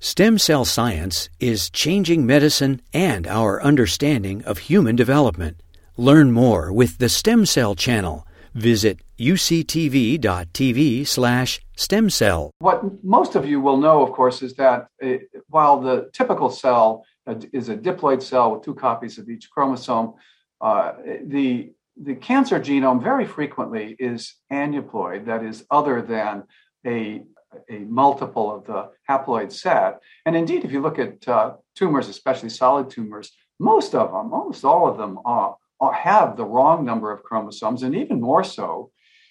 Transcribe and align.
Stem 0.00 0.38
cell 0.38 0.64
science 0.64 1.28
is 1.40 1.70
changing 1.70 2.24
medicine 2.24 2.80
and 2.94 3.26
our 3.26 3.60
understanding 3.60 4.44
of 4.44 4.58
human 4.58 4.94
development. 4.94 5.60
Learn 5.96 6.30
more 6.30 6.72
with 6.72 6.98
the 6.98 7.08
Stem 7.08 7.44
Cell 7.44 7.74
Channel. 7.74 8.24
Visit 8.54 9.00
uctv.tv 9.18 11.04
slash 11.04 11.60
stem 11.76 12.10
cell. 12.10 12.52
What 12.60 13.02
most 13.02 13.34
of 13.34 13.44
you 13.44 13.60
will 13.60 13.76
know, 13.76 14.00
of 14.00 14.12
course, 14.12 14.40
is 14.40 14.54
that 14.54 14.86
uh, 15.02 15.14
while 15.48 15.80
the 15.80 16.08
typical 16.12 16.48
cell 16.48 17.04
uh, 17.26 17.34
is 17.52 17.68
a 17.68 17.76
diploid 17.76 18.22
cell 18.22 18.52
with 18.52 18.64
two 18.64 18.76
copies 18.76 19.18
of 19.18 19.28
each 19.28 19.50
chromosome, 19.50 20.14
uh, 20.60 20.92
the 21.24 21.72
the 22.00 22.14
cancer 22.14 22.60
genome 22.60 23.02
very 23.02 23.26
frequently 23.26 23.96
is 23.98 24.36
aneuploid, 24.52 25.26
that 25.26 25.42
is, 25.42 25.64
other 25.72 26.00
than 26.00 26.44
a 26.86 27.24
a 27.70 27.78
multiple 27.78 28.54
of 28.54 28.64
the 28.66 28.90
haploid 29.08 29.52
set. 29.52 30.00
And 30.26 30.36
indeed, 30.36 30.64
if 30.64 30.72
you 30.72 30.80
look 30.80 30.98
at 30.98 31.26
uh, 31.28 31.54
tumors, 31.74 32.08
especially 32.08 32.50
solid 32.50 32.90
tumors, 32.90 33.32
most 33.58 33.94
of 33.94 34.12
them, 34.12 34.32
almost 34.32 34.64
all 34.64 34.88
of 34.88 34.98
them, 34.98 35.18
uh, 35.24 35.52
uh, 35.80 35.90
have 35.92 36.36
the 36.36 36.44
wrong 36.44 36.84
number 36.84 37.12
of 37.12 37.22
chromosomes, 37.22 37.82
and 37.82 37.94
even 37.94 38.20
more 38.20 38.44
so. 38.44 38.90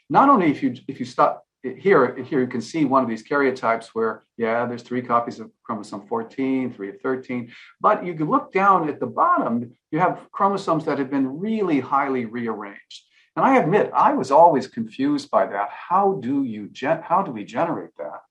Not 0.10 0.30
only 0.30 0.50
if 0.50 0.64
you 0.64 0.76
if 0.88 1.00
you 1.00 1.06
stop 1.06 1.44
here, 1.64 2.16
here 2.24 2.40
you 2.40 2.48
can 2.48 2.62
see 2.62 2.86
one 2.86 3.04
of 3.04 3.10
these 3.10 3.28
karyotypes 3.28 3.88
where, 3.94 4.24
yeah, 4.38 4.66
there's 4.66 4.84
three 4.84 5.02
copies 5.02 5.40
of 5.40 5.52
chromosome 5.64 6.08
14, 6.08 6.74
three 6.74 6.90
of 6.90 7.02
13, 7.02 7.52
but 7.82 8.06
you 8.06 8.14
can 8.14 8.30
look 8.30 8.54
down 8.54 8.88
at 8.88 9.00
the 9.00 9.08
bottom, 9.08 9.76
you 9.92 10.00
have 10.00 10.20
chromosomes 10.32 10.86
that 10.86 11.00
have 11.00 11.10
been 11.10 11.40
really 11.40 11.80
highly 11.80 12.26
rearranged. 12.26 13.04
And 13.38 13.46
I 13.46 13.60
admit, 13.60 13.92
I 13.94 14.14
was 14.14 14.32
always 14.32 14.66
confused 14.66 15.30
by 15.30 15.46
that. 15.46 15.70
How 15.70 16.14
do 16.14 16.44
you 16.44 16.70
gen- 16.70 17.04
how 17.04 17.22
do 17.22 17.32
we 17.32 17.46
generate 17.46 17.96
that? 17.98 18.22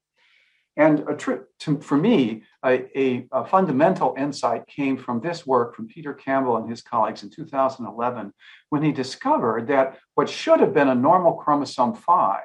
And 0.77 1.07
tr- 1.17 1.45
to, 1.61 1.81
for 1.81 1.97
me, 1.97 2.43
a, 2.65 2.99
a, 2.99 3.29
a, 3.31 3.47
fundamental 3.47 4.17
insight 4.19 4.67
came 4.67 4.97
from 4.97 5.21
this 5.21 5.47
work 5.47 5.77
from 5.77 5.87
Peter 5.87 6.13
Campbell 6.13 6.57
and 6.57 6.69
his 6.69 6.83
colleagues 6.83 7.23
in 7.23 7.31
2011, 7.31 8.33
when 8.71 8.83
he 8.83 8.91
discovered 8.91 9.69
that 9.69 9.97
what 10.17 10.29
should 10.29 10.59
have 10.59 10.75
been 10.75 10.89
a 10.89 10.95
normal 10.95 11.35
chromosome 11.35 11.95
5, 11.95 12.41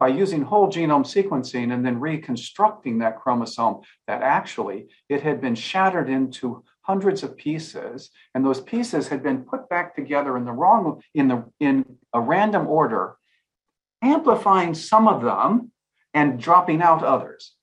by 0.00 0.08
using 0.08 0.42
whole 0.42 0.66
genome 0.66 1.06
sequencing 1.06 1.72
and 1.72 1.86
then 1.86 2.00
reconstructing 2.00 2.98
that 2.98 3.20
chromosome, 3.20 3.82
that 4.08 4.20
actually 4.20 4.88
it 5.08 5.22
had 5.22 5.40
been 5.40 5.54
shattered 5.54 6.10
into 6.10 6.64
hundreds 6.86 7.22
of 7.22 7.36
pieces, 7.36 8.10
and 8.34 8.44
those 8.44 8.60
pieces 8.60 9.08
had 9.08 9.22
been 9.22 9.42
put 9.42 9.68
back 9.68 9.96
together 9.96 10.36
in 10.36 10.44
the 10.44 10.52
wrong 10.60 11.00
in 11.14 11.28
the 11.28 11.44
in 11.58 11.84
a 12.12 12.20
random 12.20 12.66
order, 12.66 13.16
amplifying 14.02 14.74
some 14.74 15.08
of 15.08 15.22
them 15.22 15.72
and 16.12 16.40
dropping 16.40 16.80
out 16.82 17.02
others. 17.02 17.54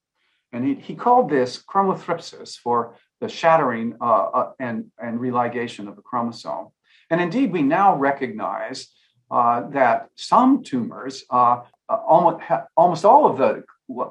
And 0.51 0.67
he, 0.67 0.75
he 0.75 0.95
called 0.95 1.29
this 1.29 1.63
chromothripsis 1.63 2.57
for 2.57 2.95
the 3.21 3.29
shattering 3.29 3.95
uh, 4.01 4.23
uh, 4.39 4.51
and, 4.59 4.91
and 5.01 5.21
religation 5.21 5.87
of 5.87 5.95
the 5.95 6.01
chromosome. 6.01 6.67
And 7.09 7.21
indeed, 7.21 7.51
we 7.51 7.61
now 7.61 7.95
recognize 7.95 8.87
uh, 9.29 9.69
that 9.69 10.09
some 10.15 10.63
tumors, 10.63 11.23
uh, 11.29 11.61
uh, 11.87 11.95
almost, 12.07 12.43
almost 12.75 13.05
all 13.05 13.27
of 13.29 13.37
the 13.37 13.63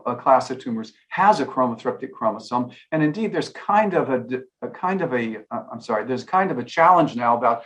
a 0.07 0.17
class 0.17 0.51
of 0.51 0.59
tumors 0.59 0.93
has 1.09 1.41
a 1.41 1.47
chromothriptic 1.47 2.13
chromosome, 2.13 2.71
and 2.93 3.03
indeed, 3.03 3.33
there's 3.33 3.51
kind 3.51 3.95
of 3.95 4.11
a, 4.11 4.43
a 4.63 4.69
kind 4.69 5.03
of 5.03 5.13
a 5.13 5.39
uh, 5.51 5.65
I'm 5.73 5.81
sorry, 5.81 6.05
there's 6.05 6.25
kind 6.25 6.51
of 6.51 6.59
a 6.59 6.65
challenge 6.65 7.17
now 7.17 7.37
about 7.37 7.65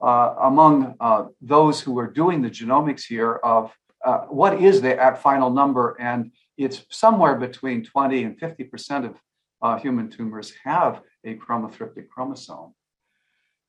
uh, 0.00 0.34
among 0.42 0.94
uh, 1.00 1.26
those 1.40 1.80
who 1.80 1.98
are 1.98 2.08
doing 2.08 2.42
the 2.42 2.50
genomics 2.50 3.04
here 3.04 3.34
of 3.34 3.72
uh, 4.04 4.18
what 4.22 4.60
is 4.60 4.80
the 4.80 5.00
at 5.00 5.22
final 5.22 5.50
number, 5.50 5.96
and 6.00 6.32
it's 6.56 6.84
somewhere 6.90 7.36
between 7.36 7.84
20 7.84 8.24
and 8.24 8.38
50 8.38 8.64
percent 8.64 9.04
of 9.04 9.20
uh, 9.62 9.78
human 9.78 10.10
tumors 10.10 10.52
have 10.64 11.00
a 11.24 11.36
chromothriptic 11.36 12.08
chromosome. 12.08 12.74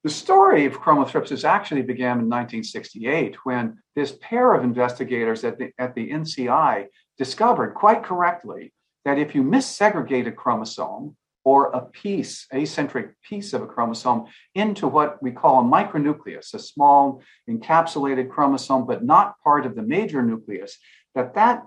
The 0.03 0.09
story 0.09 0.65
of 0.65 0.81
chromothripsis 0.81 1.45
actually 1.45 1.83
began 1.83 2.19
in 2.19 2.29
1968 2.29 3.37
when 3.45 3.77
this 3.95 4.17
pair 4.19 4.53
of 4.53 4.65
investigators 4.65 5.45
at 5.45 5.57
the, 5.57 5.71
at 5.77 5.95
the 5.95 6.09
NCI 6.09 6.87
discovered 7.17 7.73
quite 7.73 8.03
correctly 8.03 8.73
that 9.05 9.19
if 9.19 9.35
you 9.35 9.43
missegregate 9.43 10.27
a 10.27 10.31
chromosome 10.31 11.15
or 11.45 11.71
a 11.71 11.81
piece, 11.81 12.47
acentric 12.53 13.21
piece 13.21 13.53
of 13.53 13.61
a 13.61 13.67
chromosome, 13.67 14.25
into 14.55 14.87
what 14.87 15.21
we 15.21 15.31
call 15.31 15.59
a 15.59 15.63
micronucleus, 15.63 16.53
a 16.53 16.59
small 16.59 17.21
encapsulated 17.49 18.29
chromosome, 18.29 18.85
but 18.85 19.03
not 19.03 19.35
part 19.43 19.65
of 19.65 19.75
the 19.75 19.81
major 19.81 20.21
nucleus, 20.21 20.77
that 21.15 21.35
that 21.35 21.63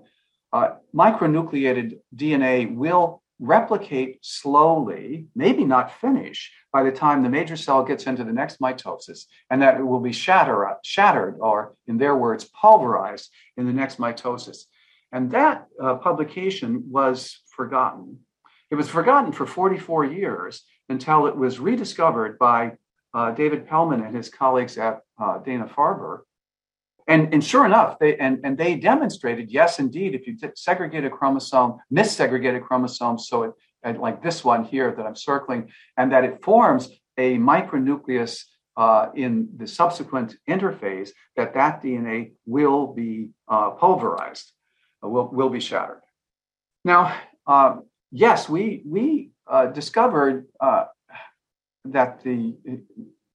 uh, 0.53 0.71
micronucleated 0.95 1.99
DNA 2.15 2.75
will 2.75 3.23
replicate 3.39 4.19
slowly, 4.23 5.27
maybe 5.34 5.65
not 5.65 6.01
finish, 6.01 6.51
by 6.73 6.83
the 6.83 6.93
time 6.93 7.23
the 7.23 7.28
major 7.28 7.57
cell 7.57 7.84
gets 7.84 8.07
into 8.07 8.25
the 8.25 8.33
next 8.33 8.61
mitosis, 8.61 9.27
and 9.51 9.61
that 9.61 9.78
it 9.78 9.84
will 9.84 10.01
be 10.01 10.13
shatter, 10.13 10.75
shattered, 10.83 11.37
or 11.41 11.75
in 11.87 11.99
their 11.99 12.17
words, 12.17 12.45
pulverized 12.45 13.31
in 13.59 13.67
the 13.67 13.73
next 13.73 13.99
mitosis. 13.99 14.65
And 15.12 15.31
that 15.31 15.67
uh, 15.83 15.97
publication 15.97 16.84
was 16.91 17.41
forgotten. 17.55 18.21
It 18.71 18.75
was 18.75 18.89
forgotten 18.89 19.33
for 19.33 19.47
44 19.47 20.05
years 20.05 20.62
until 20.89 21.27
it 21.27 21.37
was 21.37 21.59
rediscovered 21.59 22.39
by 22.39 22.72
uh, 23.15 23.31
David 23.31 23.66
Pelman 23.66 24.03
and 24.03 24.15
his 24.15 24.28
colleagues 24.28 24.77
at 24.77 25.00
uh, 25.19 25.39
Dana 25.39 25.66
Farber. 25.66 26.21
And, 27.09 27.33
and 27.33 27.43
sure 27.43 27.65
enough, 27.65 27.99
they 28.00 28.16
and, 28.16 28.41
and 28.43 28.59
they 28.59 28.75
demonstrated, 28.75 29.50
yes, 29.50 29.78
indeed, 29.78 30.15
if 30.15 30.27
you 30.27 30.37
segregate 30.56 31.05
a 31.05 31.11
chromosome, 31.11 31.78
missegregate 31.93 32.56
a 32.56 32.61
chromosome, 32.61 33.19
so 33.19 33.45
it 33.45 33.53
like 34.00 34.22
this 34.22 34.45
one 34.45 34.65
here 34.65 34.93
that 34.97 35.06
I'm 35.06 35.15
circling, 35.15 35.71
and 35.97 36.11
that 36.11 36.25
it 36.25 36.43
forms 36.43 36.89
a 37.16 37.37
micronucleus 37.39 38.43
uh, 38.77 39.09
in 39.15 39.49
the 39.56 39.66
subsequent 39.66 40.37
interphase, 40.49 41.11
that 41.37 41.55
that 41.55 41.83
DNA 41.83 42.33
will 42.45 42.93
be 42.93 43.28
uh, 43.49 43.71
pulverized. 43.71 44.53
Uh, 45.05 45.09
will, 45.09 45.29
will 45.29 45.49
be 45.51 45.61
shattered. 45.61 46.01
Now, 46.84 47.17
uh, 47.47 47.77
yes, 48.11 48.49
we, 48.49 48.83
we 48.87 49.31
uh, 49.47 49.67
discovered 49.67 50.47
that 51.84 52.23
the 52.23 52.55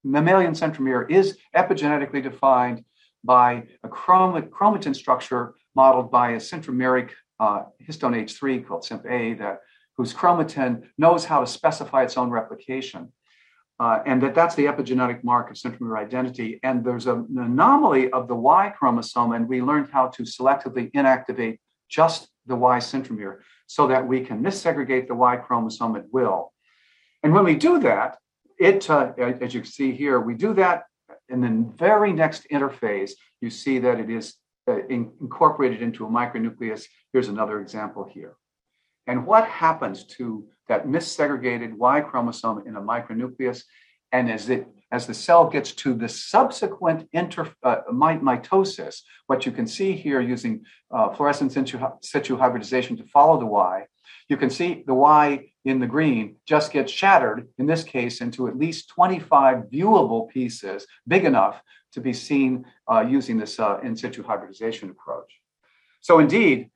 mammalian 0.04 0.54
centromere 0.54 1.10
is 1.10 1.38
epigenetically 1.56 2.24
defined 2.24 2.84
by 3.24 3.64
a 3.84 3.88
chrom- 3.88 4.50
chromatin 4.50 4.96
structure 4.96 5.54
modeled 5.76 6.12
by 6.12 6.32
a 6.32 6.38
centromeric 6.38 7.12
uh, 7.40 7.64
histone 7.88 8.16
H3 8.24 8.66
called 8.66 8.84
CIMP-A 8.84 9.36
that 9.36 9.60
whose 9.98 10.14
chromatin 10.14 10.84
knows 10.98 11.26
how 11.26 11.40
to 11.42 11.48
specify 11.48 12.04
its 12.04 12.18
own 12.18 12.30
replication. 12.30 13.12
Uh, 13.82 14.04
and 14.06 14.22
that 14.22 14.36
that's 14.36 14.54
the 14.54 14.66
epigenetic 14.66 15.24
mark 15.24 15.50
of 15.50 15.56
centromere 15.56 15.98
identity. 15.98 16.60
And 16.62 16.86
there's 16.86 17.08
a, 17.08 17.16
an 17.16 17.40
anomaly 17.50 18.12
of 18.12 18.28
the 18.28 18.36
Y 18.36 18.64
chromosome, 18.78 19.32
and 19.32 19.50
we 19.50 19.60
learned 19.70 19.90
how 19.92 20.06
to 20.16 20.22
selectively 20.22 20.92
inactivate 20.92 21.58
just 21.90 22.30
the 22.46 22.56
Y 22.56 22.78
centromere 22.78 23.40
so 23.66 23.88
that 23.88 24.08
we 24.08 24.22
can 24.22 24.44
missegregate 24.44 25.08
the 25.08 25.16
Y 25.16 25.36
chromosome 25.38 25.96
at 25.96 26.06
will. 26.12 26.54
And 27.24 27.34
when 27.34 27.44
we 27.44 27.56
do 27.56 27.80
that, 27.80 28.10
it, 28.60 28.88
uh, 28.88 29.14
as 29.18 29.56
you 29.56 29.64
see 29.64 29.90
here, 29.94 30.20
we 30.20 30.36
do 30.36 30.54
that, 30.62 30.84
and 31.30 31.44
then 31.44 31.74
very 31.76 32.14
next 32.14 32.42
interphase, 32.52 33.14
you 33.42 33.50
see 33.50 33.80
that 33.80 34.00
it 34.00 34.12
is 34.12 34.36
uh, 34.68 34.86
in, 34.96 35.12
incorporated 35.20 35.82
into 35.82 36.06
a 36.06 36.08
micronucleus. 36.08 36.86
Here's 37.14 37.30
another 37.30 37.60
example 37.60 38.04
here. 38.04 38.36
And 39.08 39.26
what 39.26 39.46
happens 39.48 40.06
to 40.18 40.46
that 40.72 40.88
missegregated 40.88 41.74
Y 41.74 42.00
chromosome 42.00 42.64
in 42.66 42.78
a 42.78 42.82
micronucleus? 42.82 43.64
And 44.14 44.32
as 44.32 44.50
it 44.50 44.68
as 44.92 45.08
the 45.08 45.14
cell 45.14 45.50
gets 45.50 45.72
to 45.84 45.94
the 45.94 46.10
subsequent 46.10 47.08
inter, 47.14 47.50
uh, 47.64 47.78
mitosis, 47.92 49.02
what 49.28 49.46
you 49.46 49.52
can 49.52 49.66
see 49.66 49.94
here 49.94 50.20
using 50.20 50.66
uh, 50.92 51.10
fluorescence 51.14 51.56
in 51.56 51.66
situ 52.02 52.36
hybridization 52.38 52.98
to 52.98 53.06
follow 53.06 53.40
the 53.40 53.46
Y, 53.46 53.86
you 54.28 54.38
can 54.38 54.50
see 54.50 54.84
the 54.86 54.94
Y 54.94 55.52
in 55.64 55.80
the 55.80 55.88
green 55.88 56.36
just 56.46 56.74
gets 56.74 56.92
shattered, 56.92 57.48
in 57.58 57.66
this 57.68 57.84
case, 57.84 58.22
into 58.22 58.48
at 58.48 58.58
least 58.58 58.90
25 58.90 59.64
viewable 59.74 60.28
pieces, 60.30 60.86
big 61.08 61.24
enough 61.26 61.62
to 61.94 62.02
be 62.02 62.14
seen 62.14 62.66
uh, 62.92 63.06
using 63.08 63.38
this 63.38 63.60
uh, 63.60 63.80
in 63.84 63.96
situ 63.96 64.24
hybridization 64.24 64.90
approach. 64.90 65.32
So, 66.02 66.20
indeed, 66.20 66.70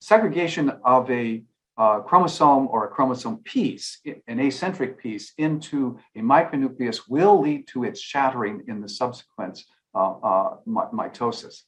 segregation 0.00 0.70
of 0.84 1.10
a 1.10 1.42
uh, 1.76 2.00
chromosome 2.00 2.68
or 2.68 2.84
a 2.84 2.88
chromosome 2.88 3.38
piece, 3.38 4.00
an 4.26 4.38
acentric 4.40 4.98
piece, 4.98 5.32
into 5.38 5.98
a 6.14 6.20
micronucleus 6.20 7.00
will 7.08 7.40
lead 7.40 7.66
to 7.68 7.84
its 7.84 8.00
shattering 8.00 8.62
in 8.68 8.80
the 8.80 8.88
subsequent 8.88 9.60
uh, 9.94 10.12
uh, 10.22 10.56
mitosis. 10.66 11.62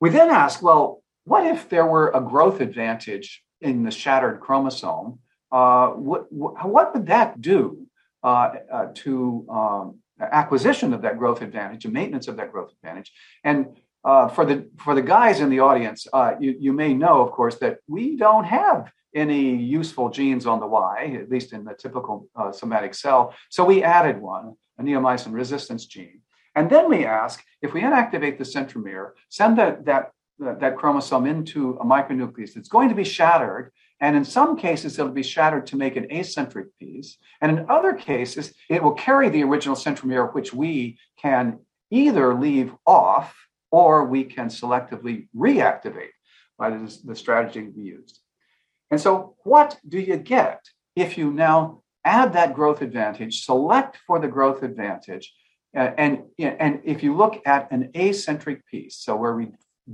We 0.00 0.10
then 0.10 0.30
ask, 0.30 0.62
well, 0.62 1.02
what 1.24 1.46
if 1.46 1.68
there 1.68 1.86
were 1.86 2.10
a 2.14 2.20
growth 2.20 2.60
advantage 2.60 3.42
in 3.60 3.82
the 3.82 3.90
shattered 3.90 4.40
chromosome? 4.40 5.18
Uh, 5.50 5.88
what, 5.88 6.30
what 6.32 6.94
would 6.94 7.06
that 7.06 7.40
do 7.40 7.86
uh, 8.22 8.50
uh, 8.72 8.86
to 8.94 9.46
um, 9.50 9.98
acquisition 10.20 10.92
of 10.92 11.02
that 11.02 11.18
growth 11.18 11.42
advantage 11.42 11.84
and 11.84 11.94
maintenance 11.94 12.28
of 12.28 12.36
that 12.36 12.52
growth 12.52 12.72
advantage? 12.72 13.12
And 13.44 13.78
uh, 14.08 14.26
for 14.26 14.44
the 14.50 14.56
for 14.78 14.94
the 14.94 15.02
guys 15.16 15.40
in 15.40 15.50
the 15.50 15.60
audience, 15.60 16.00
uh, 16.14 16.32
you 16.40 16.50
you 16.58 16.72
may 16.72 16.94
know, 16.94 17.16
of 17.20 17.30
course, 17.38 17.56
that 17.56 17.74
we 17.86 18.16
don't 18.16 18.44
have 18.44 18.90
any 19.14 19.44
useful 19.78 20.08
genes 20.08 20.46
on 20.46 20.60
the 20.60 20.66
Y, 20.66 21.18
at 21.22 21.30
least 21.30 21.52
in 21.52 21.62
the 21.64 21.74
typical 21.74 22.26
uh, 22.34 22.50
somatic 22.50 22.94
cell. 22.94 23.34
So 23.50 23.60
we 23.64 23.82
added 23.82 24.16
one, 24.18 24.54
a 24.78 24.82
neomycin 24.82 25.32
resistance 25.32 25.84
gene. 25.84 26.20
And 26.54 26.70
then 26.70 26.88
we 26.88 27.04
ask 27.04 27.44
if 27.60 27.74
we 27.74 27.82
inactivate 27.82 28.38
the 28.38 28.44
centromere, 28.44 29.10
send 29.28 29.58
that, 29.58 29.84
that, 29.84 30.12
that 30.38 30.76
chromosome 30.76 31.26
into 31.26 31.60
a 31.82 31.84
micronucleus 31.84 32.54
that's 32.54 32.68
going 32.68 32.88
to 32.88 32.94
be 32.94 33.04
shattered. 33.04 33.72
And 34.00 34.16
in 34.16 34.24
some 34.24 34.56
cases, 34.56 34.98
it'll 34.98 35.12
be 35.12 35.22
shattered 35.22 35.66
to 35.68 35.76
make 35.76 35.96
an 35.96 36.10
acentric 36.10 36.68
piece. 36.78 37.18
And 37.40 37.48
in 37.52 37.66
other 37.68 37.92
cases, 37.92 38.54
it 38.70 38.82
will 38.82 38.94
carry 39.06 39.28
the 39.28 39.42
original 39.42 39.76
centromere, 39.76 40.32
which 40.34 40.54
we 40.54 40.98
can 41.20 41.58
either 41.90 42.34
leave 42.34 42.72
off 42.86 43.34
or 43.70 44.04
we 44.04 44.24
can 44.24 44.48
selectively 44.48 45.28
reactivate 45.36 46.14
by 46.58 46.70
the, 46.70 46.98
the 47.04 47.14
strategy 47.14 47.62
we 47.62 47.82
used. 47.82 48.20
And 48.90 49.00
so, 49.00 49.36
what 49.44 49.78
do 49.86 49.98
you 49.98 50.16
get 50.16 50.60
if 50.96 51.18
you 51.18 51.30
now 51.30 51.82
add 52.04 52.32
that 52.32 52.54
growth 52.54 52.80
advantage, 52.82 53.44
select 53.44 53.98
for 54.06 54.18
the 54.18 54.28
growth 54.28 54.62
advantage, 54.62 55.32
uh, 55.76 55.90
and, 55.98 56.22
and 56.38 56.80
if 56.84 57.02
you 57.02 57.14
look 57.14 57.42
at 57.46 57.70
an 57.70 57.90
acentric 57.94 58.66
piece, 58.66 58.96
so 58.96 59.14
where 59.14 59.34
we 59.34 59.48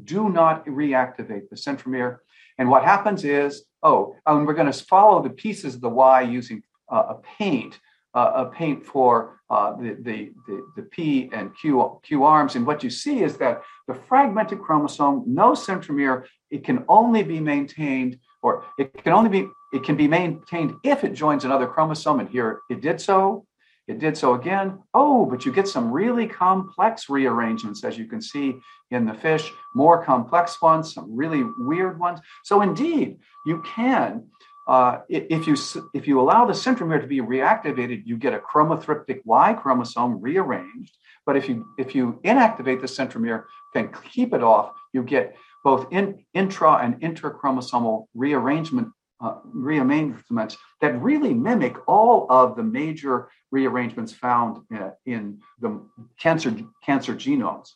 do 0.04 0.28
not 0.28 0.64
reactivate 0.66 1.48
the 1.48 1.56
centromere, 1.56 2.18
and 2.58 2.68
what 2.68 2.84
happens 2.84 3.24
is, 3.24 3.64
oh, 3.82 4.14
and 4.26 4.46
we're 4.46 4.54
going 4.54 4.70
to 4.70 4.84
follow 4.84 5.22
the 5.22 5.30
pieces 5.30 5.74
of 5.74 5.80
the 5.80 5.88
Y 5.88 6.22
using 6.22 6.62
uh, 6.90 7.04
a 7.10 7.14
paint, 7.38 7.78
a 8.14 8.46
paint 8.46 8.84
for 8.86 9.40
uh, 9.50 9.76
the, 9.76 9.96
the, 10.00 10.32
the, 10.46 10.66
the, 10.76 10.82
P 10.82 11.28
and 11.32 11.50
Q, 11.60 12.00
Q 12.02 12.24
arms. 12.24 12.56
And 12.56 12.66
what 12.66 12.82
you 12.82 12.90
see 12.90 13.22
is 13.22 13.36
that 13.38 13.62
the 13.88 13.94
fragmented 13.94 14.60
chromosome, 14.60 15.24
no 15.26 15.52
centromere, 15.52 16.24
it 16.50 16.64
can 16.64 16.84
only 16.88 17.22
be 17.22 17.40
maintained 17.40 18.18
or 18.42 18.64
it 18.78 18.92
can 19.02 19.12
only 19.12 19.30
be 19.30 19.48
it 19.72 19.82
can 19.82 19.96
be 19.96 20.06
maintained 20.06 20.74
if 20.84 21.02
it 21.02 21.14
joins 21.14 21.44
another 21.44 21.66
chromosome. 21.66 22.20
And 22.20 22.28
here 22.28 22.60
it 22.70 22.80
did 22.80 23.00
so. 23.00 23.46
It 23.86 23.98
did 23.98 24.16
so 24.16 24.34
again. 24.34 24.78
Oh 24.94 25.26
but 25.26 25.44
you 25.44 25.52
get 25.52 25.68
some 25.68 25.90
really 25.90 26.26
complex 26.26 27.10
rearrangements 27.10 27.84
as 27.84 27.98
you 27.98 28.06
can 28.06 28.22
see 28.22 28.54
in 28.92 29.04
the 29.04 29.14
fish. 29.14 29.50
More 29.74 30.04
complex 30.04 30.62
ones 30.62 30.94
some 30.94 31.14
really 31.14 31.42
weird 31.58 31.98
ones. 31.98 32.20
So 32.44 32.62
indeed 32.62 33.18
you 33.44 33.62
can 33.66 34.24
uh, 34.66 35.00
if 35.08 35.46
you 35.46 35.56
if 35.92 36.06
you 36.08 36.20
allow 36.20 36.44
the 36.46 36.52
centromere 36.52 37.00
to 37.00 37.06
be 37.06 37.20
reactivated 37.20 38.02
you 38.06 38.16
get 38.16 38.32
a 38.32 38.38
chromothriptic 38.38 39.20
y 39.24 39.52
chromosome 39.54 40.20
rearranged 40.20 40.96
but 41.26 41.36
if 41.36 41.48
you 41.48 41.66
if 41.78 41.94
you 41.94 42.20
inactivate 42.24 42.80
the 42.80 42.86
centromere 42.86 43.44
then 43.74 43.90
keep 44.10 44.32
it 44.32 44.42
off 44.42 44.72
you 44.92 45.02
get 45.02 45.36
both 45.64 45.90
in, 45.90 46.24
intra 46.34 46.74
and 46.76 47.00
interchromosomal 47.00 48.06
rearrangement 48.14 48.88
uh, 49.20 49.36
rearrangements 49.44 50.56
that 50.80 51.00
really 51.00 51.32
mimic 51.32 51.76
all 51.88 52.26
of 52.30 52.56
the 52.56 52.62
major 52.62 53.28
rearrangements 53.50 54.12
found 54.12 54.62
uh, 54.74 54.90
in 55.06 55.40
the 55.60 55.80
cancer, 56.18 56.54
cancer 56.84 57.14
genomes. 57.14 57.68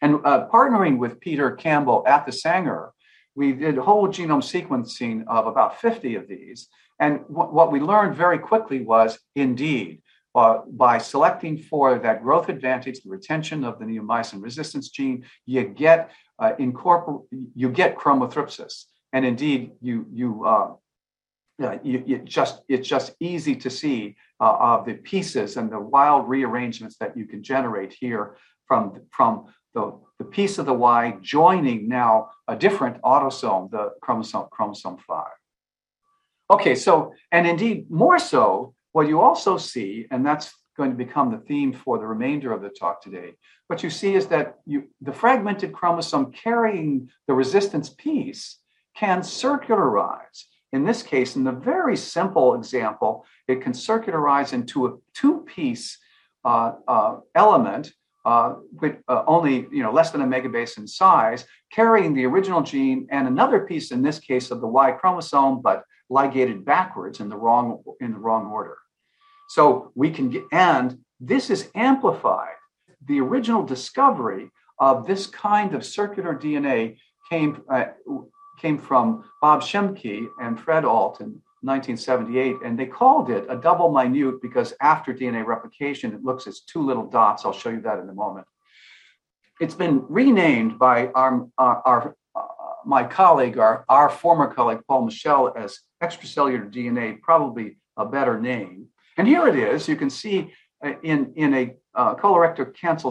And 0.00 0.16
uh, 0.24 0.46
partnering 0.48 0.98
with 0.98 1.18
Peter 1.18 1.50
Campbell 1.52 2.04
at 2.06 2.24
the 2.26 2.32
Sanger, 2.32 2.92
we 3.38 3.52
did 3.52 3.76
whole 3.78 4.08
genome 4.08 4.42
sequencing 4.42 5.24
of 5.28 5.46
about 5.46 5.80
50 5.80 6.16
of 6.16 6.26
these. 6.26 6.68
And 6.98 7.20
w- 7.28 7.52
what 7.56 7.70
we 7.70 7.78
learned 7.78 8.16
very 8.16 8.38
quickly 8.38 8.80
was 8.80 9.16
indeed, 9.36 10.02
uh, 10.34 10.62
by 10.66 10.98
selecting 10.98 11.56
for 11.56 12.00
that 12.00 12.20
growth 12.24 12.48
advantage, 12.48 13.00
the 13.00 13.10
retention 13.10 13.62
of 13.62 13.78
the 13.78 13.84
neomycin 13.84 14.42
resistance 14.42 14.88
gene, 14.88 15.24
you 15.46 15.62
get 15.62 16.10
uh, 16.40 16.52
incorporate, 16.58 17.26
you 17.54 17.70
get 17.70 17.96
chromothripsis, 17.96 18.84
and 19.12 19.24
indeed, 19.24 19.70
you 19.80 20.06
you, 20.12 20.28
uh, 20.44 20.68
you, 21.82 22.02
you 22.06 22.18
just 22.18 22.62
it's 22.68 22.88
just 22.88 23.14
easy 23.20 23.54
to 23.64 23.70
see 23.70 24.16
uh, 24.40 24.56
of 24.70 24.84
the 24.84 24.94
pieces 24.94 25.56
and 25.56 25.70
the 25.70 25.80
wild 25.96 26.28
rearrangements 26.28 26.96
that 26.98 27.16
you 27.16 27.24
can 27.24 27.42
generate 27.42 27.92
here 27.92 28.36
from 28.66 29.00
from 29.10 29.46
the, 29.74 29.84
the 30.18 30.24
piece 30.24 30.58
of 30.58 30.66
the 30.66 30.74
Y 30.74 31.16
joining 31.22 31.88
now 31.88 32.30
a 32.48 32.56
different 32.56 33.00
autosome, 33.02 33.70
the 33.70 33.92
chromosome 34.02 34.46
chromosome 34.50 34.98
five. 34.98 35.36
Okay, 36.50 36.74
so 36.74 37.12
and 37.30 37.46
indeed 37.46 37.90
more 37.90 38.18
so, 38.18 38.74
what 38.92 39.08
you 39.08 39.20
also 39.20 39.56
see, 39.58 40.06
and 40.10 40.24
that's 40.24 40.54
going 40.76 40.90
to 40.90 40.96
become 40.96 41.30
the 41.30 41.38
theme 41.38 41.72
for 41.72 41.98
the 41.98 42.06
remainder 42.06 42.52
of 42.52 42.62
the 42.62 42.68
talk 42.68 43.02
today. 43.02 43.34
What 43.66 43.82
you 43.82 43.90
see 43.90 44.14
is 44.14 44.28
that 44.28 44.58
you, 44.64 44.88
the 45.00 45.12
fragmented 45.12 45.72
chromosome 45.72 46.32
carrying 46.32 47.10
the 47.26 47.34
resistance 47.34 47.90
piece 47.90 48.58
can 48.96 49.20
circularize. 49.20 50.44
In 50.72 50.84
this 50.84 51.02
case, 51.02 51.36
in 51.36 51.44
the 51.44 51.52
very 51.52 51.96
simple 51.96 52.54
example, 52.54 53.24
it 53.46 53.60
can 53.60 53.72
circularize 53.72 54.52
into 54.52 54.86
a 54.86 54.96
two-piece 55.14 55.98
uh, 56.44 56.72
uh, 56.86 57.16
element 57.34 57.92
uh, 58.28 58.56
with 58.82 58.96
uh, 59.08 59.22
only 59.26 59.66
you 59.72 59.82
know 59.82 59.90
less 59.90 60.10
than 60.10 60.20
a 60.20 60.26
megabase 60.26 60.76
in 60.76 60.86
size, 60.86 61.46
carrying 61.72 62.12
the 62.12 62.26
original 62.26 62.60
gene 62.60 63.06
and 63.10 63.26
another 63.26 63.60
piece, 63.60 63.90
in 63.90 64.02
this 64.02 64.18
case, 64.18 64.50
of 64.50 64.60
the 64.60 64.66
Y 64.66 64.90
chromosome, 64.92 65.62
but 65.62 65.82
ligated 66.10 66.62
backwards 66.62 67.20
in 67.20 67.28
the 67.30 67.36
wrong 67.36 67.82
in 68.00 68.12
the 68.12 68.18
wrong 68.18 68.44
order. 68.58 68.76
So 69.48 69.92
we 69.94 70.10
can 70.10 70.28
get, 70.28 70.44
and 70.52 70.98
this 71.18 71.48
is 71.48 71.70
amplified. 71.74 72.58
The 73.06 73.20
original 73.20 73.64
discovery 73.64 74.50
of 74.78 75.06
this 75.06 75.26
kind 75.26 75.74
of 75.74 75.82
circular 75.82 76.34
DNA 76.34 76.98
came, 77.30 77.62
uh, 77.70 77.86
came 78.60 78.78
from 78.78 79.24
Bob 79.40 79.62
Shimke 79.62 80.26
and 80.38 80.60
Fred 80.60 80.84
Alt 80.84 81.22
in 81.22 81.40
1978, 81.62 82.56
and 82.64 82.78
they 82.78 82.86
called 82.86 83.30
it 83.30 83.46
a 83.48 83.56
double 83.56 83.90
minute 83.90 84.40
because 84.40 84.74
after 84.80 85.12
DNA 85.12 85.44
replication, 85.44 86.12
it 86.14 86.22
looks 86.22 86.46
as 86.46 86.60
two 86.60 86.82
little 86.84 87.06
dots. 87.06 87.44
I'll 87.44 87.52
show 87.52 87.70
you 87.70 87.80
that 87.82 87.98
in 87.98 88.08
a 88.08 88.14
moment. 88.14 88.46
It's 89.60 89.74
been 89.74 90.04
renamed 90.08 90.78
by 90.78 91.08
our, 91.08 91.46
our, 91.58 91.82
our 91.84 92.16
uh, 92.36 92.42
my 92.84 93.02
colleague, 93.02 93.58
our, 93.58 93.84
our 93.88 94.08
former 94.08 94.52
colleague 94.54 94.80
Paul 94.86 95.06
Michel, 95.06 95.52
as 95.56 95.80
extracellular 96.02 96.72
DNA, 96.72 97.20
probably 97.20 97.78
a 97.96 98.06
better 98.06 98.40
name. 98.40 98.86
And 99.16 99.26
here 99.26 99.48
it 99.48 99.56
is. 99.56 99.88
You 99.88 99.96
can 99.96 100.10
see 100.10 100.52
uh, 100.84 100.92
in, 101.02 101.32
in 101.34 101.54
a 101.54 101.74
uh, 101.94 102.14
colorectal 102.14 102.72
cancer, 102.74 103.10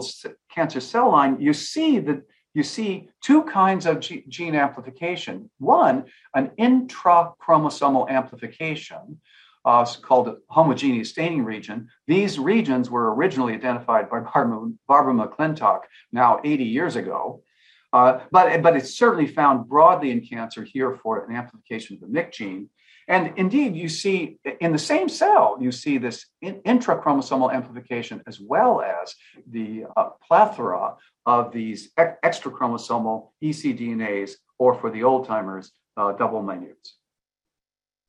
cancer 0.50 0.80
cell 0.80 1.12
line, 1.12 1.38
you 1.38 1.52
see 1.52 1.98
that 1.98 2.22
you 2.58 2.64
see 2.64 3.08
two 3.22 3.44
kinds 3.44 3.86
of 3.86 4.00
g- 4.00 4.24
gene 4.28 4.56
amplification. 4.56 5.48
One, 5.58 6.06
an 6.34 6.50
intrachromosomal 6.58 8.10
amplification 8.10 9.20
uh, 9.64 9.84
called 10.02 10.26
a 10.26 10.36
homogeneous 10.48 11.10
staining 11.10 11.44
region. 11.44 11.88
These 12.08 12.36
regions 12.38 12.90
were 12.90 13.14
originally 13.14 13.54
identified 13.54 14.10
by 14.10 14.20
Barbara, 14.20 14.72
Barbara 14.88 15.14
McClintock 15.14 15.82
now 16.10 16.40
80 16.42 16.64
years 16.64 16.96
ago. 16.96 17.42
Uh, 17.92 18.20
but, 18.32 18.60
but 18.60 18.76
it's 18.76 18.98
certainly 18.98 19.28
found 19.28 19.68
broadly 19.68 20.10
in 20.10 20.20
cancer 20.20 20.64
here 20.64 20.98
for 21.00 21.24
an 21.24 21.34
amplification 21.34 21.94
of 21.94 22.00
the 22.00 22.06
MYC 22.08 22.32
gene. 22.32 22.68
And 23.08 23.32
indeed, 23.36 23.74
you 23.74 23.88
see 23.88 24.38
in 24.60 24.72
the 24.72 24.78
same 24.78 25.08
cell, 25.08 25.56
you 25.58 25.72
see 25.72 25.96
this 25.96 26.26
in, 26.42 26.56
intrachromosomal 26.66 27.52
amplification 27.52 28.22
as 28.26 28.38
well 28.38 28.82
as 28.82 29.14
the 29.50 29.86
uh, 29.96 30.10
plethora 30.26 30.96
of 31.24 31.50
these 31.50 31.90
ex- 31.96 32.18
extrachromosomal 32.22 33.30
ecDNAs, 33.42 34.32
or 34.58 34.74
for 34.74 34.90
the 34.90 35.02
old 35.04 35.26
timers, 35.26 35.72
uh, 35.96 36.12
double 36.12 36.42
minutes. 36.42 36.96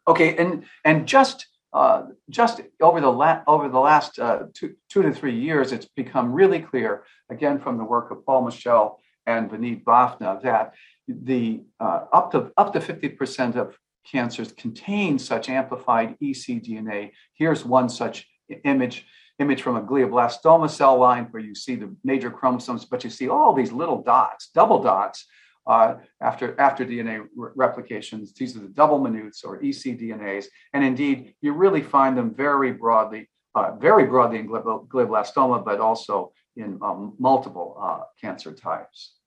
Okay, 0.06 0.36
and 0.36 0.66
and 0.84 1.08
just 1.08 1.48
uh, 1.72 2.04
just 2.30 2.60
over 2.82 3.00
the 3.00 3.12
la- 3.12 3.44
over 3.48 3.70
the 3.70 3.80
last 3.80 4.20
uh, 4.20 4.48
two, 4.54 4.76
two 4.90 5.02
to 5.02 5.14
three 5.14 5.40
years, 5.40 5.72
it's 5.72 5.88
become 5.96 6.34
really 6.34 6.60
clear, 6.60 7.04
again 7.30 7.58
from 7.58 7.78
the 7.78 7.86
work 7.86 8.12
of 8.12 8.26
Paul 8.26 8.44
Michel 8.44 9.00
and 9.26 9.50
Vineet 9.50 9.84
Bafna 9.84 10.42
that 10.42 10.74
the 11.08 11.62
uh, 11.80 12.06
up 12.12 12.32
to 12.32 12.52
up 12.58 12.74
to 12.74 12.80
50% 12.80 13.56
of 13.56 13.78
cancers 14.12 14.52
contain 14.54 15.20
such 15.20 15.50
amplified 15.50 16.16
ecDNA. 16.22 17.12
Here's 17.34 17.66
one 17.66 17.90
such 17.90 18.28
image 18.64 19.06
image 19.40 19.62
from 19.62 19.78
a 19.78 19.82
glioblastoma 19.82 20.70
cell 20.70 20.98
line 20.98 21.26
where 21.32 21.42
you 21.42 21.56
see 21.56 21.76
the 21.76 21.96
major 22.04 22.30
chromosomes, 22.30 22.86
but 22.86 23.04
you 23.04 23.10
see 23.10 23.30
all 23.30 23.54
these 23.54 23.72
little 23.72 24.04
dots, 24.04 24.50
double 24.54 24.84
dots, 24.84 25.26
uh, 25.66 25.96
after, 26.22 26.60
after 26.60 26.86
DNA 26.86 27.26
re- 27.36 27.52
replications. 27.56 28.34
These 28.34 28.58
are 28.58 28.60
the 28.60 28.68
double 28.68 29.00
minutes 29.00 29.44
or 29.44 29.62
ecDNAs. 29.62 30.48
And 30.74 30.84
indeed, 30.84 31.36
you 31.42 31.54
really 31.54 31.82
find 31.82 32.18
them 32.18 32.34
very 32.34 32.74
broadly, 32.74 33.30
uh, 33.56 33.76
very 33.76 34.06
broadly 34.06 34.40
in 34.40 34.50
glioblastoma, 34.50 35.64
but 35.64 35.80
also 35.80 36.34
in 36.58 36.78
um, 36.82 37.16
multiple 37.20 37.78
uh, 37.82 38.00
cancer 38.20 38.52
types. 38.52 39.19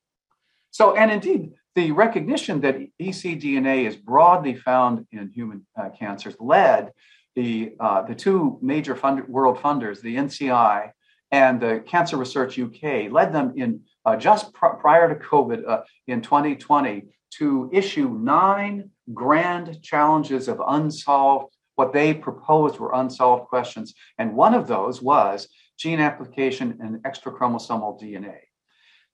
So, 0.72 0.96
and 0.96 1.10
indeed, 1.10 1.52
the 1.74 1.92
recognition 1.92 2.60
that 2.62 2.78
ecDNA 3.00 3.86
is 3.86 3.96
broadly 3.96 4.56
found 4.56 5.06
in 5.12 5.30
human 5.30 5.66
uh, 5.78 5.90
cancers 5.90 6.34
led 6.40 6.92
the, 7.36 7.74
uh, 7.78 8.02
the 8.02 8.14
two 8.14 8.58
major 8.60 8.96
fund, 8.96 9.26
world 9.28 9.58
funders, 9.58 10.00
the 10.00 10.16
NCI 10.16 10.90
and 11.30 11.60
the 11.60 11.82
Cancer 11.86 12.16
Research 12.16 12.58
UK, 12.58 13.10
led 13.10 13.32
them 13.32 13.52
in 13.56 13.80
uh, 14.04 14.16
just 14.16 14.52
pr- 14.52 14.78
prior 14.80 15.08
to 15.08 15.14
COVID 15.14 15.66
uh, 15.66 15.82
in 16.06 16.20
2020 16.20 17.04
to 17.38 17.70
issue 17.72 18.08
nine 18.10 18.90
grand 19.14 19.82
challenges 19.82 20.48
of 20.48 20.60
unsolved, 20.66 21.54
what 21.76 21.92
they 21.92 22.12
proposed 22.12 22.78
were 22.78 22.94
unsolved 22.94 23.48
questions. 23.48 23.94
And 24.18 24.34
one 24.34 24.52
of 24.54 24.66
those 24.66 25.00
was 25.00 25.48
gene 25.78 26.00
application 26.00 26.78
and 26.80 27.02
extrachromosomal 27.02 28.00
DNA. 28.00 28.36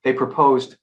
They 0.03 0.13
proposed 0.13 0.77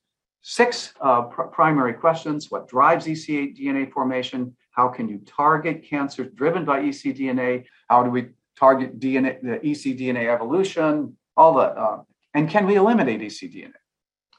six 0.48 0.94
uh, 1.02 1.24
pr- 1.24 1.50
primary 1.60 1.94
questions 1.94 2.52
what 2.52 2.68
drives 2.68 3.08
ecDNA 3.08 3.92
formation? 3.92 4.56
How 4.70 4.88
can 4.90 5.10
you 5.10 5.20
target 5.26 5.84
cancers 5.84 6.32
driven 6.36 6.64
by 6.66 6.82
ecDNA? 6.82 7.66
How 7.90 8.04
do 8.04 8.12
we 8.12 8.28
target 8.56 9.00
DNA, 9.00 9.42
the 9.42 9.58
ecDNA 9.58 10.32
evolution? 10.32 11.18
All 11.36 11.56
the, 11.56 11.62
uh, 11.62 12.04
and 12.36 12.48
can 12.48 12.68
we 12.68 12.76
eliminate 12.76 13.22
ecDNA? 13.22 13.74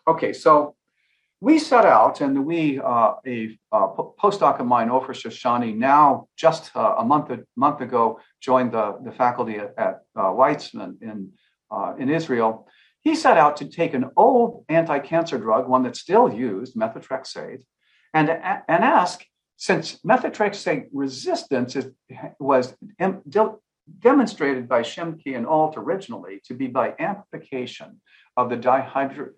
Okay, 0.07 0.33
so 0.33 0.77
we 1.41 1.59
set 1.59 1.85
out, 1.85 2.21
and 2.21 2.47
we, 2.47 2.79
uh, 2.79 3.15
a 3.27 3.59
uh, 3.73 3.89
postdoc 4.23 4.61
of 4.61 4.67
mine, 4.67 4.91
Ofer 4.91 5.13
Shoshani, 5.13 5.77
now 5.77 6.29
just 6.37 6.71
uh, 6.77 6.95
a 6.99 7.05
month 7.05 7.31
a 7.31 7.41
month 7.57 7.81
ago 7.81 8.21
joined 8.41 8.71
the, 8.73 8.97
the 9.05 9.11
faculty 9.11 9.57
at, 9.57 9.75
at 9.77 9.95
uh, 10.15 10.31
Weizmann 10.39 11.03
in 11.03 11.33
in 11.99 12.09
Israel. 12.11 12.69
He 13.07 13.15
set 13.15 13.39
out 13.39 13.57
to 13.59 13.67
take 13.67 13.95
an 13.95 14.11
old 14.17 14.65
anti-cancer 14.69 15.39
drug, 15.39 15.69
one 15.69 15.85
that's 15.85 16.01
still 16.01 16.29
used, 16.29 16.75
methotrexate, 16.75 17.63
and 18.13 18.29
and 18.29 18.85
ask, 18.85 19.25
since 19.57 20.01
methotrexate 20.01 20.89
resistance 20.93 21.77
is, 21.77 21.93
was 22.41 22.75
de- 23.29 23.55
demonstrated 24.01 24.69
by 24.69 24.83
Shimke 24.83 25.37
and 25.37 25.47
Alt 25.47 25.75
originally 25.77 26.41
to 26.47 26.55
be 26.55 26.67
by 26.67 26.95
amplification 26.99 28.01
of 28.37 28.51
the 28.51 28.57
dihydrofolate 28.57 29.37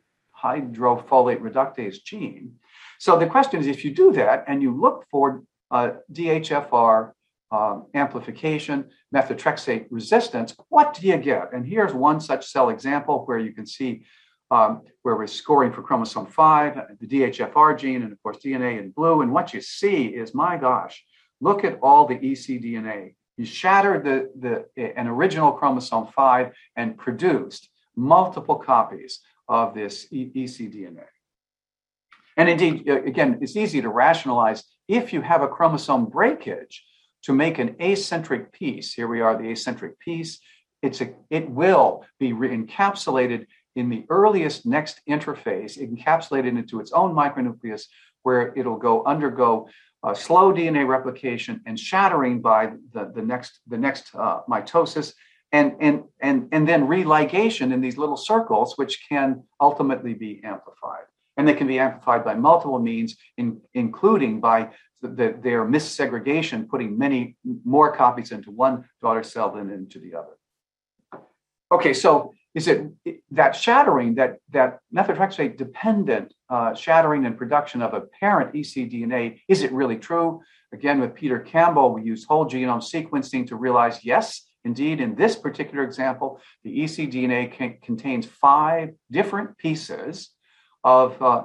reductase 1.43 2.03
gene. 2.03 2.55
So 2.99 3.19
the 3.19 3.27
question 3.27 3.61
is, 3.61 3.67
if 3.67 3.85
you 3.85 3.95
do 3.95 4.15
that 4.15 4.45
and 4.49 4.63
you 4.63 4.75
look 4.75 5.05
for 5.11 5.43
uh, 5.71 5.91
DHFR 6.11 7.13
um, 7.51 7.87
amplification, 7.95 8.91
methotrexate 9.15 9.87
resistance, 9.91 10.55
what 10.69 10.95
do 10.95 11.07
you 11.07 11.17
get? 11.17 11.53
And 11.53 11.67
here's 11.67 11.95
one 11.95 12.21
such 12.21 12.47
cell 12.47 12.69
example 12.69 13.25
where 13.25 13.39
you 13.39 13.53
can 13.53 13.67
see 13.67 14.05
um, 14.51 14.83
where 15.03 15.17
we're 15.17 15.27
scoring 15.27 15.73
for 15.73 15.83
chromosome 15.83 16.27
5, 16.27 16.81
the 17.01 17.07
DHFR 17.07 17.79
gene, 17.79 18.03
and 18.03 18.13
of 18.13 18.23
course 18.23 18.39
DNA 18.39 18.79
in 18.79 18.91
blue. 18.91 19.23
And 19.23 19.33
what 19.33 19.53
you 19.53 19.61
see 19.61 20.07
is, 20.07 20.35
my 20.35 20.57
gosh, 20.57 21.05
look 21.41 21.65
at 21.65 21.79
all 21.83 22.07
the 22.07 22.17
ecDNA. 22.17 23.15
You 23.37 23.45
shattered 23.45 24.05
the, 24.05 24.31
the, 24.77 24.99
an 24.99 25.07
original 25.07 25.53
chromosome 25.53 26.09
5 26.09 26.53
and 26.77 26.97
produced 26.97 27.69
multiple 27.95 28.57
copies 28.57 29.21
of 29.49 29.75
this 29.75 30.07
ecDNA. 30.13 31.05
And 32.37 32.49
indeed, 32.49 32.89
again, 32.89 33.39
it's 33.41 33.57
easy 33.57 33.83
to 33.83 33.89
rationalize 33.89 34.65
if 34.87 35.13
you 35.13 35.21
have 35.23 35.43
a 35.43 35.49
chromosome 35.49 36.07
breakage 36.07 36.85
to 37.29 37.35
make 37.35 37.59
an 37.59 37.77
acentric 37.79 38.53
piece. 38.53 38.95
Here 38.95 39.07
we 39.07 39.21
are, 39.21 39.37
the 39.37 39.53
acentric 39.53 40.01
piece. 40.01 40.41
It's 40.81 41.03
a, 41.03 41.13
it 41.29 41.51
will 41.51 42.07
be 42.19 42.33
encapsulated 42.33 43.45
in 43.77 43.91
the 43.91 44.07
earliest 44.09 44.65
next 44.65 45.03
interphase, 45.07 45.77
encapsulated 45.77 46.57
into 46.57 46.81
its 46.81 46.91
own 46.93 47.15
micronucleus, 47.15 47.83
where 48.23 48.55
it'll 48.57 48.79
go 48.79 49.05
undergo 49.05 49.69
slow 50.15 50.55
DNA 50.55 50.89
replication 50.89 51.61
and 51.67 51.79
shattering 51.79 52.41
by 52.41 52.73
the, 52.95 53.13
the 53.15 53.21
next 53.21 53.61
the 53.67 53.77
next 53.77 54.15
uh, 54.15 54.41
mitosis 54.49 55.13
and, 55.53 55.75
and, 55.81 56.05
and, 56.21 56.49
and 56.53 56.67
then 56.67 56.87
religation 56.87 57.73
in 57.73 57.83
these 57.83 57.99
little 57.99 58.17
circles, 58.17 58.79
which 58.79 59.05
can 59.07 59.43
ultimately 59.61 60.15
be 60.15 60.41
amplified. 60.45 61.05
And 61.37 61.47
they 61.47 61.55
can 61.55 61.67
be 61.67 61.79
amplified 61.79 62.25
by 62.25 62.35
multiple 62.37 62.79
means, 62.79 63.17
in, 63.37 63.61
including 63.75 64.41
by 64.41 64.71
the, 65.03 65.09
the, 65.09 65.39
their 65.43 65.65
missegregation, 65.65 66.69
putting 66.69 66.99
many 66.99 67.37
more 67.65 67.95
copies 67.95 68.33
into 68.33 68.51
one 68.51 68.85
daughter 69.01 69.23
cell 69.23 69.53
than 69.55 69.71
into 69.71 69.99
the 69.99 70.15
other. 70.15 71.23
Okay, 71.71 71.93
so 71.93 72.33
is 72.55 72.67
it 72.67 72.87
that 73.31 73.55
shattering, 73.55 74.15
that, 74.15 74.39
that 74.51 74.81
methotrexate 74.95 75.57
dependent 75.57 76.33
uh, 76.49 76.75
shattering 76.75 77.27
and 77.27 77.37
production 77.37 77.83
of 77.83 77.95
a 77.95 78.01
parent 78.21 78.55
ecDNA, 78.55 79.41
is 79.49 79.63
it 79.63 79.71
really 79.73 79.97
true? 79.97 80.41
Again, 80.73 81.01
with 81.01 81.15
Peter 81.15 81.39
Campbell, 81.39 81.93
we 81.93 82.03
use 82.03 82.25
whole 82.25 82.47
genome 82.47 82.83
sequencing 82.83 83.47
to 83.49 83.57
realize 83.57 84.05
yes, 84.05 84.49
Indeed, 84.65 85.01
in 85.01 85.15
this 85.15 85.37
particular 85.37 85.85
example, 85.85 86.41
the 86.65 86.81
ecDNA 86.81 87.81
contains 87.81 88.27
five 88.27 88.91
different 89.11 89.57
pieces 89.57 90.31
of, 90.85 91.21
uh, 91.23 91.45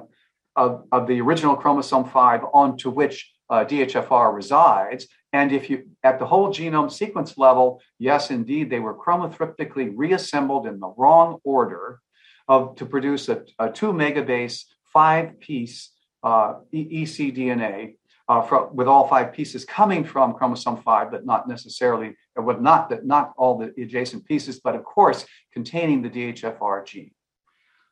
of, 0.56 0.84
of, 0.90 1.06
the 1.06 1.20
original 1.20 1.56
chromosome 1.56 2.04
5 2.04 2.42
onto 2.52 2.90
which 2.90 3.32
uh, 3.50 3.64
DHFR 3.64 4.34
resides. 4.34 5.06
And 5.32 5.52
if 5.52 5.68
you, 5.68 5.88
at 6.02 6.18
the 6.18 6.26
whole 6.26 6.48
genome 6.48 6.92
sequence 6.92 7.36
level, 7.36 7.80
yes, 7.98 8.30
indeed, 8.30 8.70
they 8.70 8.80
were 8.80 8.96
chromothriptically 8.96 9.92
reassembled 9.94 10.66
in 10.66 10.80
the 10.80 10.92
wrong 10.96 11.38
order 11.44 12.00
of, 12.46 12.76
to 12.76 12.86
produce 12.86 13.28
a, 13.28 13.44
a 13.58 13.70
two 13.70 13.92
megabase, 13.92 14.64
five 14.92 15.40
piece 15.40 15.90
uh, 16.22 16.54
ecDNA 16.72 17.94
uh, 18.28 18.66
with 18.72 18.88
all 18.88 19.06
five 19.08 19.32
pieces 19.32 19.64
coming 19.64 20.04
from 20.04 20.34
chromosome 20.34 20.78
5, 20.78 21.10
but 21.10 21.26
not 21.26 21.46
necessarily, 21.48 22.16
would 22.36 22.62
not 22.62 22.88
that 22.88 23.04
not 23.04 23.32
all 23.36 23.58
the 23.58 23.72
adjacent 23.80 24.24
pieces, 24.24 24.60
but 24.60 24.74
of 24.74 24.84
course 24.84 25.26
containing 25.52 26.00
the 26.00 26.10
DHFR 26.10 26.86
gene. 26.86 27.10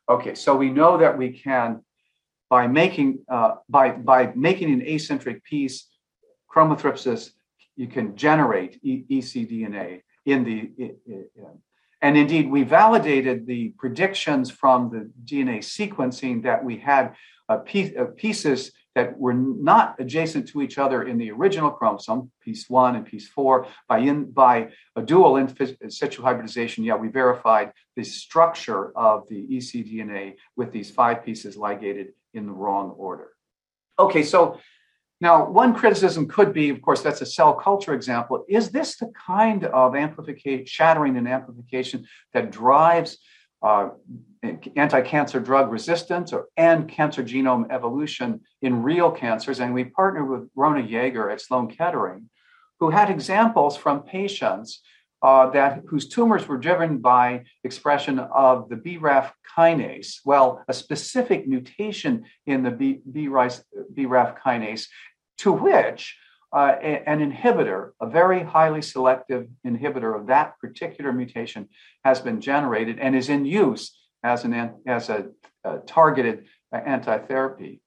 Okay, 0.09 0.35
so 0.35 0.55
we 0.55 0.69
know 0.69 0.97
that 0.97 1.17
we 1.17 1.29
can, 1.31 1.83
by 2.53 2.67
making 2.67 3.09
uh, 3.27 3.55
by 3.67 3.89
by 3.89 4.31
making 4.35 4.69
an 4.71 4.81
acentric 4.93 5.43
piece, 5.43 5.87
chromothripsis, 6.51 7.31
you 7.75 7.87
can 7.87 8.15
generate 8.15 8.79
e- 8.83 9.05
ecDNA 9.09 9.89
in 10.27 10.39
the. 10.47 10.55
and 12.03 12.15
indeed, 12.15 12.45
we 12.55 12.61
validated 12.81 13.47
the 13.47 13.61
predictions 13.81 14.51
from 14.51 14.79
the 14.93 15.01
DNA 15.29 15.57
sequencing 15.77 16.43
that 16.43 16.63
we 16.63 16.75
had 16.77 17.15
uh, 17.49 17.57
piece, 17.57 17.91
uh, 17.97 18.05
pieces 18.25 18.71
that 18.93 19.17
were 19.17 19.33
not 19.33 19.95
adjacent 20.03 20.47
to 20.49 20.61
each 20.61 20.77
other 20.77 20.99
in 21.09 21.17
the 21.17 21.31
original 21.31 21.71
chromosome, 21.71 22.29
piece 22.45 22.69
one 22.69 22.95
and 22.97 23.05
piece 23.11 23.27
four, 23.27 23.65
by, 23.89 23.97
in, 23.97 24.17
by 24.43 24.55
a 24.95 25.01
dual 25.01 25.37
in 25.37 25.47
situ 25.89 26.21
hybridization, 26.21 26.83
yeah, 26.83 26.97
we 27.03 27.07
verified 27.07 27.71
the 27.95 28.03
structure 28.03 28.95
of 28.95 29.27
the 29.27 29.41
ecDNA 29.55 30.35
with 30.55 30.71
these 30.71 30.91
five 30.91 31.25
pieces 31.25 31.57
ligated 31.57 32.09
in 32.33 32.45
the 32.45 32.51
wrong 32.51 32.91
order. 32.91 33.29
Okay, 33.99 34.23
so 34.23 34.59
now 35.21 35.49
one 35.49 35.73
criticism 35.73 36.27
could 36.27 36.51
be, 36.53 36.69
of 36.69 36.81
course, 36.81 37.01
that's 37.01 37.21
a 37.21 37.25
cell 37.25 37.53
culture 37.53 37.93
example. 37.93 38.43
Is 38.49 38.71
this 38.71 38.97
the 38.97 39.11
kind 39.27 39.65
of 39.65 39.95
amplification, 39.95 40.65
shattering 40.65 41.17
and 41.17 41.27
amplification 41.27 42.05
that 42.33 42.51
drives 42.51 43.17
uh, 43.63 43.89
anti-cancer 44.75 45.39
drug 45.39 45.71
resistance 45.71 46.33
or, 46.33 46.47
and 46.57 46.89
cancer 46.89 47.23
genome 47.23 47.71
evolution 47.71 48.41
in 48.61 48.83
real 48.83 49.09
cancers. 49.09 49.61
And 49.61 49.73
we 49.73 49.85
partnered 49.85 50.29
with 50.29 50.49
Rona 50.53 50.85
Yeager 50.85 51.31
at 51.31 51.39
Sloan 51.39 51.69
Kettering, 51.69 52.29
who 52.79 52.89
had 52.89 53.09
examples 53.09 53.77
from 53.77 54.01
patients 54.03 54.81
uh, 55.23 55.49
that 55.51 55.83
whose 55.87 56.09
tumors 56.09 56.47
were 56.47 56.57
driven 56.57 56.97
by 56.97 57.45
expression 57.63 58.19
of 58.19 58.67
the 58.67 58.75
BRAF 58.75 59.31
kinase. 59.57 60.19
Well, 60.25 60.63
a 60.67 60.73
specific 60.73 61.47
mutation 61.47 62.25
in 62.45 62.63
the 62.63 62.71
B, 62.71 62.99
BRAF 63.09 64.37
kinase, 64.41 64.87
to 65.39 65.53
which 65.53 66.17
uh, 66.51 66.75
an 66.81 67.19
inhibitor, 67.19 67.91
a 68.01 68.07
very 68.07 68.43
highly 68.43 68.81
selective 68.81 69.47
inhibitor 69.65 70.19
of 70.19 70.27
that 70.27 70.59
particular 70.59 71.13
mutation, 71.13 71.69
has 72.03 72.19
been 72.19 72.41
generated 72.41 72.99
and 72.99 73.15
is 73.15 73.29
in 73.29 73.45
use 73.45 73.97
as 74.23 74.43
an 74.43 74.75
as 74.85 75.09
a, 75.09 75.29
a 75.63 75.79
targeted 75.79 76.45
anti-therapy. 76.71 77.81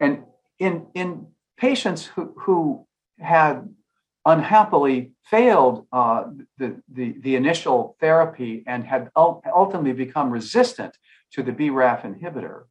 And 0.00 0.24
in 0.58 0.88
in 0.94 1.28
patients 1.56 2.04
who 2.04 2.34
who 2.38 2.86
had 3.18 3.68
unhappily 4.24 5.12
failed 5.24 5.86
uh, 5.92 6.24
the, 6.58 6.80
the, 6.92 7.16
the 7.20 7.36
initial 7.36 7.96
therapy 8.00 8.62
and 8.66 8.84
had 8.84 9.10
ultimately 9.16 9.92
become 9.92 10.30
resistant 10.30 10.96
to 11.32 11.42
the 11.42 11.52
BRAF 11.52 12.02
inhibitor. 12.02 12.64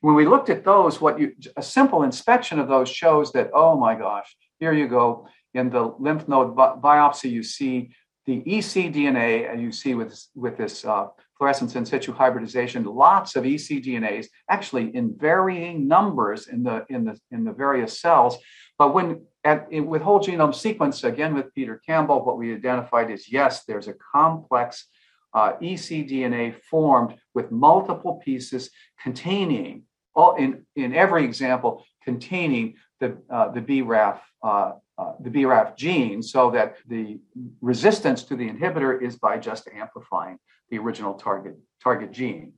When 0.00 0.14
we 0.14 0.26
looked 0.26 0.50
at 0.50 0.64
those, 0.64 1.00
what 1.00 1.18
you 1.18 1.34
a 1.56 1.62
simple 1.62 2.02
inspection 2.02 2.58
of 2.58 2.68
those 2.68 2.88
shows 2.88 3.32
that 3.32 3.50
oh 3.52 3.76
my 3.76 3.94
gosh, 3.94 4.36
here 4.58 4.72
you 4.72 4.88
go. 4.88 5.28
In 5.54 5.70
the 5.70 5.94
lymph 5.98 6.28
node 6.28 6.54
bi- 6.54 6.76
biopsy, 6.76 7.30
you 7.30 7.42
see 7.42 7.90
the 8.26 8.42
ecDNA, 8.42 9.50
and 9.50 9.60
you 9.60 9.72
see 9.72 9.94
with, 9.94 10.22
with 10.34 10.58
this 10.58 10.84
uh, 10.84 11.06
fluorescence 11.38 11.74
in 11.76 11.86
situ 11.86 12.12
hybridization, 12.12 12.84
lots 12.84 13.34
of 13.36 13.44
ecDNAs, 13.44 14.26
actually 14.50 14.94
in 14.94 15.16
varying 15.16 15.88
numbers 15.88 16.48
in 16.48 16.62
the, 16.62 16.84
in 16.90 17.04
the, 17.04 17.18
in 17.30 17.44
the 17.44 17.52
various 17.52 17.98
cells. 17.98 18.36
But 18.76 18.92
when 18.92 19.22
in, 19.44 19.86
with 19.86 20.02
whole 20.02 20.20
genome 20.20 20.54
sequence, 20.54 21.04
again 21.04 21.34
with 21.34 21.54
Peter 21.54 21.80
Campbell, 21.86 22.24
what 22.24 22.38
we 22.38 22.54
identified 22.54 23.10
is 23.10 23.30
yes, 23.30 23.64
there's 23.64 23.88
a 23.88 23.94
complex 24.12 24.86
uh, 25.34 25.52
ecDNA 25.62 26.60
formed 26.62 27.14
with 27.34 27.50
multiple 27.50 28.20
pieces 28.24 28.70
containing, 29.02 29.84
all 30.14 30.34
in, 30.36 30.66
in 30.76 30.94
every 30.94 31.24
example, 31.24 31.84
containing 32.02 32.74
the, 33.00 33.16
uh, 33.30 33.50
the 33.50 33.60
BRAF 33.60 34.20
uh, 34.42 34.72
uh, 34.98 35.12
the 35.20 35.30
BRAF 35.30 35.76
gene 35.76 36.22
so 36.22 36.50
that 36.50 36.76
the 36.88 37.20
resistance 37.60 38.24
to 38.24 38.34
the 38.34 38.50
inhibitor 38.50 39.00
is 39.00 39.16
by 39.16 39.38
just 39.38 39.68
amplifying 39.72 40.38
the 40.70 40.78
original 40.78 41.14
target, 41.14 41.56
target 41.80 42.10
gene. 42.10 42.52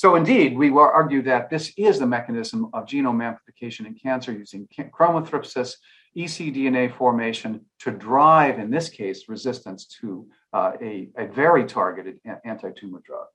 So 0.00 0.16
indeed, 0.16 0.56
we 0.56 0.70
will 0.70 0.80
argue 0.80 1.20
that 1.24 1.50
this 1.50 1.74
is 1.76 1.98
the 1.98 2.06
mechanism 2.06 2.70
of 2.72 2.86
genome 2.86 3.22
amplification 3.22 3.84
in 3.84 3.92
cancer 3.92 4.32
using 4.32 4.66
chromothripsis, 4.98 5.74
ecDNA 6.16 6.96
formation 6.96 7.66
to 7.80 7.90
drive, 7.90 8.58
in 8.58 8.70
this 8.70 8.88
case, 8.88 9.28
resistance 9.28 9.84
to 10.00 10.26
uh, 10.54 10.72
a, 10.80 11.10
a 11.18 11.26
very 11.26 11.66
targeted 11.66 12.18
anti-tumor 12.46 13.02
drug. 13.04 13.26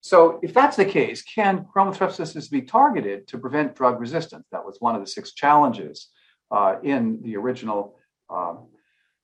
So 0.00 0.40
if 0.42 0.54
that's 0.54 0.78
the 0.78 0.86
case, 0.86 1.20
can 1.20 1.66
chromothripsis 1.66 2.50
be 2.50 2.62
targeted 2.62 3.28
to 3.28 3.36
prevent 3.36 3.76
drug 3.76 4.00
resistance? 4.00 4.46
That 4.52 4.64
was 4.64 4.78
one 4.80 4.94
of 4.94 5.02
the 5.02 5.06
six 5.06 5.34
challenges 5.34 6.08
uh, 6.50 6.76
in 6.82 7.20
the 7.20 7.36
original 7.36 7.98
um, 8.30 8.68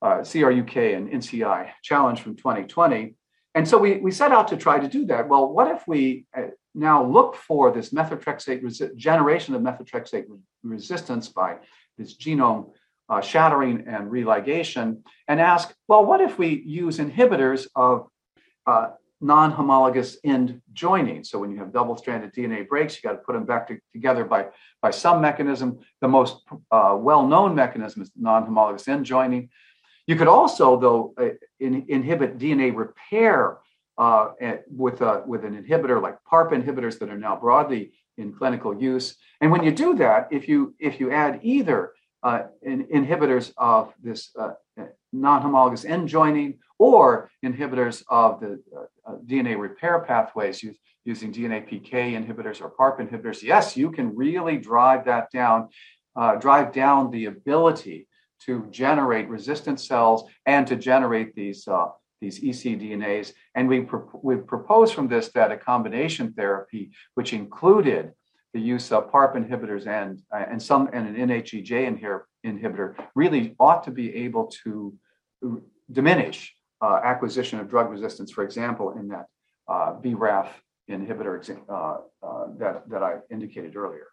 uh, 0.02 0.18
CRUK 0.18 0.76
and 0.76 1.10
NCI 1.12 1.70
challenge 1.82 2.20
from 2.20 2.36
2020. 2.36 3.15
And 3.56 3.66
so 3.66 3.78
we, 3.78 3.96
we 3.96 4.10
set 4.10 4.32
out 4.32 4.48
to 4.48 4.56
try 4.56 4.78
to 4.78 4.86
do 4.86 5.06
that. 5.06 5.28
Well, 5.28 5.48
what 5.48 5.68
if 5.74 5.88
we 5.88 6.26
uh, 6.36 6.48
now 6.74 7.04
look 7.04 7.34
for 7.34 7.72
this 7.72 7.90
methotrexate 7.90 8.62
resi- 8.62 8.94
generation 8.96 9.54
of 9.54 9.62
methotrexate 9.62 10.26
re- 10.28 10.38
resistance 10.62 11.28
by 11.28 11.56
this 11.98 12.16
genome 12.16 12.70
uh, 13.08 13.20
shattering 13.20 13.84
and 13.88 14.12
religation 14.12 15.02
and 15.26 15.40
ask, 15.40 15.74
well, 15.88 16.04
what 16.04 16.20
if 16.20 16.38
we 16.38 16.62
use 16.66 16.98
inhibitors 16.98 17.66
of 17.74 18.08
uh, 18.66 18.88
non-homologous 19.20 20.18
end 20.24 20.60
joining. 20.72 21.24
So 21.24 21.38
when 21.38 21.50
you 21.50 21.58
have 21.58 21.72
double-stranded 21.72 22.34
DNA 22.34 22.68
breaks, 22.68 22.96
you 22.96 23.08
got 23.08 23.14
to 23.14 23.22
put 23.22 23.32
them 23.32 23.46
back 23.46 23.68
to, 23.68 23.78
together 23.92 24.24
by, 24.24 24.48
by 24.82 24.90
some 24.90 25.20
mechanism. 25.20 25.78
The 26.00 26.08
most 26.08 26.42
uh, 26.70 26.96
well-known 26.98 27.54
mechanism 27.54 28.02
is 28.02 28.10
non-homologous 28.14 28.86
end 28.88 29.06
joining. 29.06 29.48
You 30.06 30.16
could 30.16 30.28
also, 30.28 30.78
though, 30.78 31.14
uh, 31.18 31.30
in, 31.60 31.84
inhibit 31.88 32.38
DNA 32.38 32.74
repair 32.74 33.58
uh, 33.98 34.30
with, 34.68 35.00
a, 35.00 35.22
with 35.26 35.44
an 35.44 35.62
inhibitor 35.62 36.02
like 36.02 36.16
PARP 36.30 36.52
inhibitors 36.52 36.98
that 36.98 37.08
are 37.08 37.18
now 37.18 37.36
broadly 37.36 37.92
in 38.18 38.32
clinical 38.32 38.78
use. 38.78 39.16
And 39.40 39.50
when 39.50 39.62
you 39.62 39.70
do 39.70 39.94
that, 39.96 40.28
if 40.30 40.48
you 40.48 40.74
if 40.78 41.00
you 41.00 41.10
add 41.10 41.40
either 41.42 41.92
uh, 42.22 42.44
in, 42.62 42.84
inhibitors 42.86 43.52
of 43.56 43.92
this 44.02 44.30
uh, 44.38 44.52
non-homologous 45.12 45.84
end 45.84 46.08
joining 46.08 46.58
or 46.78 47.30
inhibitors 47.44 48.02
of 48.08 48.40
the 48.40 48.62
uh, 48.76 49.10
uh 49.10 49.16
DNA 49.26 49.58
repair 49.58 50.00
pathways 50.00 50.64
using 51.04 51.32
DNA 51.32 51.66
PK 51.68 52.12
inhibitors 52.12 52.60
or 52.60 52.70
PARP 52.70 52.98
inhibitors, 53.00 53.42
yes, 53.42 53.76
you 53.76 53.90
can 53.90 54.14
really 54.16 54.58
drive 54.58 55.04
that 55.04 55.30
down, 55.30 55.68
uh, 56.16 56.34
drive 56.34 56.72
down 56.72 57.10
the 57.10 57.26
ability 57.26 58.08
to 58.44 58.66
generate 58.70 59.28
resistant 59.28 59.80
cells 59.80 60.28
and 60.44 60.66
to 60.66 60.76
generate 60.76 61.34
these 61.34 61.66
uh, 61.68 61.86
these 62.20 62.40
ecDNAs. 62.40 63.32
And 63.54 63.68
we 63.68 63.82
pro- 63.82 64.20
we 64.22 64.36
proposed 64.36 64.94
from 64.94 65.08
this 65.08 65.28
that 65.32 65.52
a 65.52 65.56
combination 65.56 66.32
therapy, 66.32 66.90
which 67.14 67.32
included 67.32 68.12
the 68.54 68.60
use 68.60 68.90
of 68.92 69.10
PARP 69.10 69.34
inhibitors 69.36 69.86
and 69.86 70.22
uh, 70.32 70.44
and 70.50 70.62
some 70.62 70.88
and 70.92 71.08
an 71.08 71.28
NHEJ 71.28 71.70
inhibitor, 72.44 72.94
really 73.14 73.54
ought 73.58 73.84
to 73.84 73.90
be 73.90 74.14
able 74.14 74.46
to 74.64 74.94
diminish 75.90 76.54
uh, 76.80 77.00
acquisition 77.02 77.58
of 77.60 77.68
drug 77.68 77.90
resistance, 77.90 78.30
for 78.30 78.44
example, 78.44 78.98
in 78.98 79.08
that 79.08 79.26
uh, 79.68 79.92
BRAF 80.00 80.48
inhibitor 80.90 81.58
uh, 81.68 81.98
uh, 82.26 82.46
that, 82.58 82.88
that 82.88 83.02
I 83.02 83.16
indicated 83.30 83.76
earlier. 83.76 84.06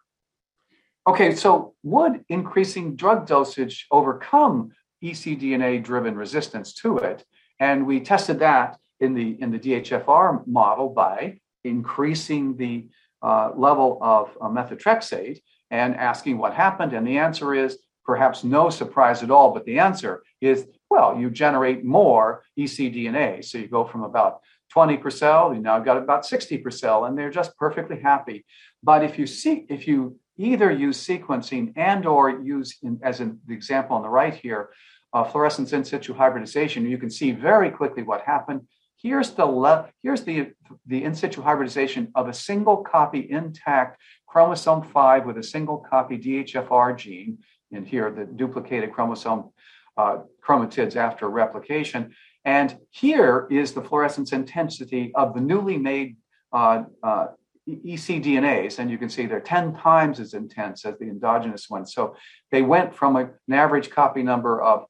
Okay, 1.06 1.34
so 1.34 1.74
would 1.82 2.24
increasing 2.28 2.96
drug 2.96 3.26
dosage 3.26 3.86
overcome 3.90 4.70
ecDNA 5.02 5.84
driven 5.84 6.16
resistance 6.16 6.72
to 6.74 6.96
it? 6.98 7.24
And 7.60 7.86
we 7.86 8.00
tested 8.00 8.38
that 8.38 8.78
in 9.00 9.12
the, 9.12 9.36
in 9.40 9.50
the 9.50 9.58
DHFR 9.58 10.46
model 10.46 10.88
by 10.88 11.40
increasing 11.62 12.56
the 12.56 12.88
uh, 13.22 13.50
level 13.54 13.98
of 14.00 14.36
uh, 14.40 14.48
methotrexate 14.48 15.40
and 15.70 15.94
asking 15.96 16.38
what 16.38 16.54
happened. 16.54 16.92
And 16.94 17.06
the 17.06 17.18
answer 17.18 17.54
is 17.54 17.78
perhaps 18.04 18.42
no 18.42 18.70
surprise 18.70 19.22
at 19.22 19.30
all, 19.30 19.52
but 19.52 19.64
the 19.64 19.78
answer 19.78 20.22
is 20.40 20.66
well, 20.90 21.18
you 21.18 21.28
generate 21.28 21.84
more 21.84 22.44
ecDNA. 22.56 23.44
So 23.44 23.58
you 23.58 23.66
go 23.66 23.84
from 23.84 24.04
about 24.04 24.40
20 24.70 24.96
per 24.98 25.10
cell, 25.10 25.52
you 25.52 25.60
now 25.60 25.80
got 25.80 25.96
about 25.96 26.24
60 26.24 26.58
per 26.58 26.70
cell, 26.70 27.04
and 27.04 27.18
they're 27.18 27.30
just 27.30 27.56
perfectly 27.56 27.98
happy. 28.00 28.44
But 28.82 29.02
if 29.02 29.18
you 29.18 29.26
see, 29.26 29.66
if 29.68 29.88
you 29.88 30.20
either 30.36 30.70
use 30.70 31.04
sequencing 31.04 31.72
and 31.76 32.06
or 32.06 32.30
use, 32.42 32.76
in, 32.82 32.98
as 33.02 33.20
in 33.20 33.38
the 33.46 33.54
example 33.54 33.96
on 33.96 34.02
the 34.02 34.08
right 34.08 34.34
here, 34.34 34.70
uh, 35.12 35.24
fluorescence 35.24 35.72
in 35.72 35.84
situ 35.84 36.12
hybridization, 36.12 36.88
you 36.88 36.98
can 36.98 37.10
see 37.10 37.30
very 37.30 37.70
quickly 37.70 38.02
what 38.02 38.22
happened. 38.22 38.60
Here's 39.00 39.30
the 39.30 39.86
here's 40.02 40.22
the 40.22 40.52
the 40.86 41.04
in 41.04 41.14
situ 41.14 41.42
hybridization 41.42 42.10
of 42.14 42.28
a 42.28 42.32
single 42.32 42.78
copy 42.78 43.30
intact 43.30 44.00
chromosome 44.26 44.82
5 44.82 45.26
with 45.26 45.38
a 45.38 45.42
single 45.42 45.78
copy 45.78 46.18
DHFR 46.18 46.96
gene, 46.96 47.38
and 47.72 47.86
here 47.86 48.10
the 48.10 48.24
duplicated 48.24 48.92
chromosome 48.92 49.50
uh, 49.96 50.18
chromatids 50.44 50.96
after 50.96 51.28
replication. 51.28 52.14
And 52.44 52.76
here 52.90 53.46
is 53.50 53.72
the 53.72 53.82
fluorescence 53.82 54.32
intensity 54.32 55.12
of 55.14 55.34
the 55.34 55.40
newly 55.40 55.78
made 55.78 56.16
uh, 56.52 56.84
uh, 57.02 57.26
ecDNAs, 57.68 58.78
and 58.78 58.90
you 58.90 58.98
can 58.98 59.08
see 59.08 59.26
they're 59.26 59.40
10 59.40 59.74
times 59.76 60.20
as 60.20 60.34
intense 60.34 60.84
as 60.84 60.98
the 60.98 61.06
endogenous 61.06 61.70
ones. 61.70 61.94
So 61.94 62.16
they 62.50 62.62
went 62.62 62.94
from 62.94 63.16
a, 63.16 63.30
an 63.48 63.54
average 63.54 63.90
copy 63.90 64.22
number 64.22 64.62
of, 64.62 64.86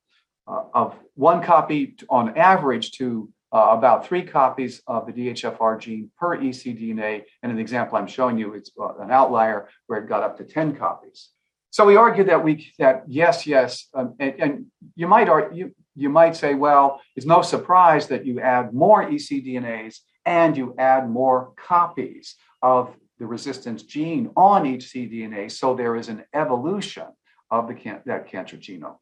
uh, 0.47 0.65
of 0.73 0.95
one 1.15 1.43
copy 1.43 1.97
on 2.09 2.37
average 2.37 2.93
to 2.93 3.31
uh, 3.53 3.69
about 3.71 4.07
three 4.07 4.23
copies 4.23 4.83
of 4.89 5.07
the 5.07 5.13
DHFR 5.13 5.79
gene 5.79 6.11
per 6.19 6.37
ecDNA. 6.37 7.23
And 7.43 7.51
in 7.51 7.57
the 7.57 7.63
example 7.63 7.97
I'm 7.97 8.09
showing 8.09 8.37
you, 8.37 8.55
it's 8.55 8.73
uh, 8.79 8.97
an 8.99 9.13
outlier 9.13 9.69
where 9.87 10.01
it 10.01 10.09
got 10.09 10.25
up 10.25 10.37
to 10.39 10.45
10 10.45 10.77
copies. 10.77 11.29
So 11.71 11.85
we 11.85 11.97
argue 11.97 12.25
that 12.25 12.45
we 12.45 12.73
that 12.79 13.03
yes, 13.09 13.49
yes, 13.49 13.89
um, 13.95 14.15
and, 14.21 14.35
and, 14.41 14.67
you 14.95 15.09
might 15.09 15.29
argue, 15.29 15.59
you 15.59 15.75
you 15.97 16.09
might 16.09 16.37
say, 16.37 16.55
well, 16.55 17.01
it's 17.17 17.27
no 17.27 17.43
surprise 17.43 18.07
that 18.09 18.25
you 18.25 18.41
add 18.41 18.73
more 18.73 19.05
ecDNAs 19.05 19.99
and 20.25 20.57
you 20.57 20.75
add 20.79 21.11
more 21.11 21.53
copies 21.57 22.37
of 22.65 22.97
the 23.19 23.27
resistance 23.27 23.83
gene 23.83 24.31
on 24.37 24.67
each 24.67 24.87
cDNA, 24.87 25.53
so 25.53 25.75
there 25.75 25.95
is 25.95 26.09
an 26.09 26.25
evolution 26.33 27.07
of 27.51 27.69
the 27.69 27.75
can- 27.75 28.03
that 28.07 28.27
cancer 28.27 28.57
genome. 28.57 28.97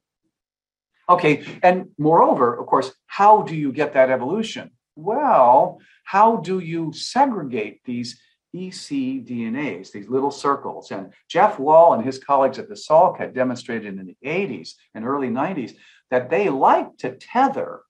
Okay, 1.08 1.44
and 1.62 1.90
moreover, 1.96 2.58
of 2.58 2.66
course, 2.66 2.92
how 3.06 3.42
do 3.42 3.54
you 3.54 3.72
get 3.72 3.94
that 3.94 4.10
evolution? 4.10 4.72
Well, 4.96 5.80
how 6.04 6.36
do 6.36 6.58
you 6.58 6.92
segregate 6.92 7.80
these 7.84 8.20
ecDNAs, 8.54 9.92
these 9.92 10.08
little 10.08 10.30
circles. 10.30 10.90
And 10.90 11.12
Jeff 11.28 11.58
Wall 11.58 11.94
and 11.94 12.04
his 12.04 12.18
colleagues 12.18 12.58
at 12.58 12.68
the 12.68 12.74
Salk 12.74 13.18
had 13.18 13.32
demonstrated 13.32 13.98
in 13.98 14.06
the 14.06 14.16
80s 14.22 14.74
and 14.94 15.06
early 15.06 15.28
90s 15.28 15.72
that 16.10 16.28
they 16.28 16.50
like 16.50 16.98
to 16.98 17.16
tether 17.16 17.80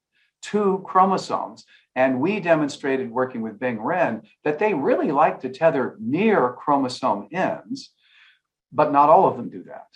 two 0.43 0.83
chromosomes. 0.87 1.65
And 1.95 2.21
we 2.21 2.41
demonstrated 2.41 3.11
working 3.11 3.43
with 3.43 3.61
Bing 3.61 3.81
Ren 3.81 4.23
that 4.45 4.59
they 4.59 4.75
really 4.75 5.13
like 5.13 5.41
to 5.41 5.51
tether 5.51 5.97
near 6.01 6.53
chromosome 6.53 7.29
ends, 7.33 7.91
but 8.73 8.93
not 8.93 9.09
all 9.09 9.29
of 9.29 9.37
them 9.37 9.51
do 9.51 9.63
that. 9.65 9.89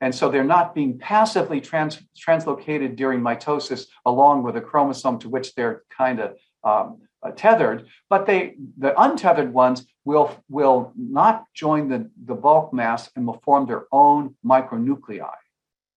And 0.00 0.14
so 0.14 0.30
they're 0.30 0.44
not 0.44 0.74
being 0.74 0.98
passively 0.98 1.60
trans- 1.60 2.02
translocated 2.18 2.96
during 2.96 3.20
mitosis 3.20 3.86
along 4.04 4.42
with 4.42 4.56
a 4.56 4.60
chromosome 4.60 5.18
to 5.20 5.28
which 5.28 5.54
they're 5.54 5.82
kind 5.96 6.20
of 6.20 6.36
um, 6.64 7.00
uh, 7.22 7.30
tethered, 7.30 7.86
but 8.10 8.26
they 8.26 8.56
the 8.78 8.98
untethered 9.00 9.52
ones 9.52 9.86
will 10.04 10.30
will 10.48 10.92
not 10.96 11.44
join 11.54 11.88
the, 11.88 12.10
the 12.24 12.34
bulk 12.34 12.72
mass 12.72 13.10
and 13.16 13.26
will 13.26 13.40
form 13.44 13.66
their 13.66 13.86
own 13.90 14.34
micronuclei. 14.44 15.30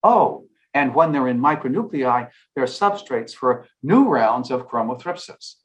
Oh, 0.03 0.45
and 0.73 0.93
when 0.93 1.11
they're 1.11 1.27
in 1.27 1.39
micronuclei, 1.39 2.29
they're 2.55 2.65
substrates 2.65 3.33
for 3.33 3.67
new 3.81 4.07
rounds 4.07 4.51
of 4.51 4.67
chromothripsis. 4.67 5.55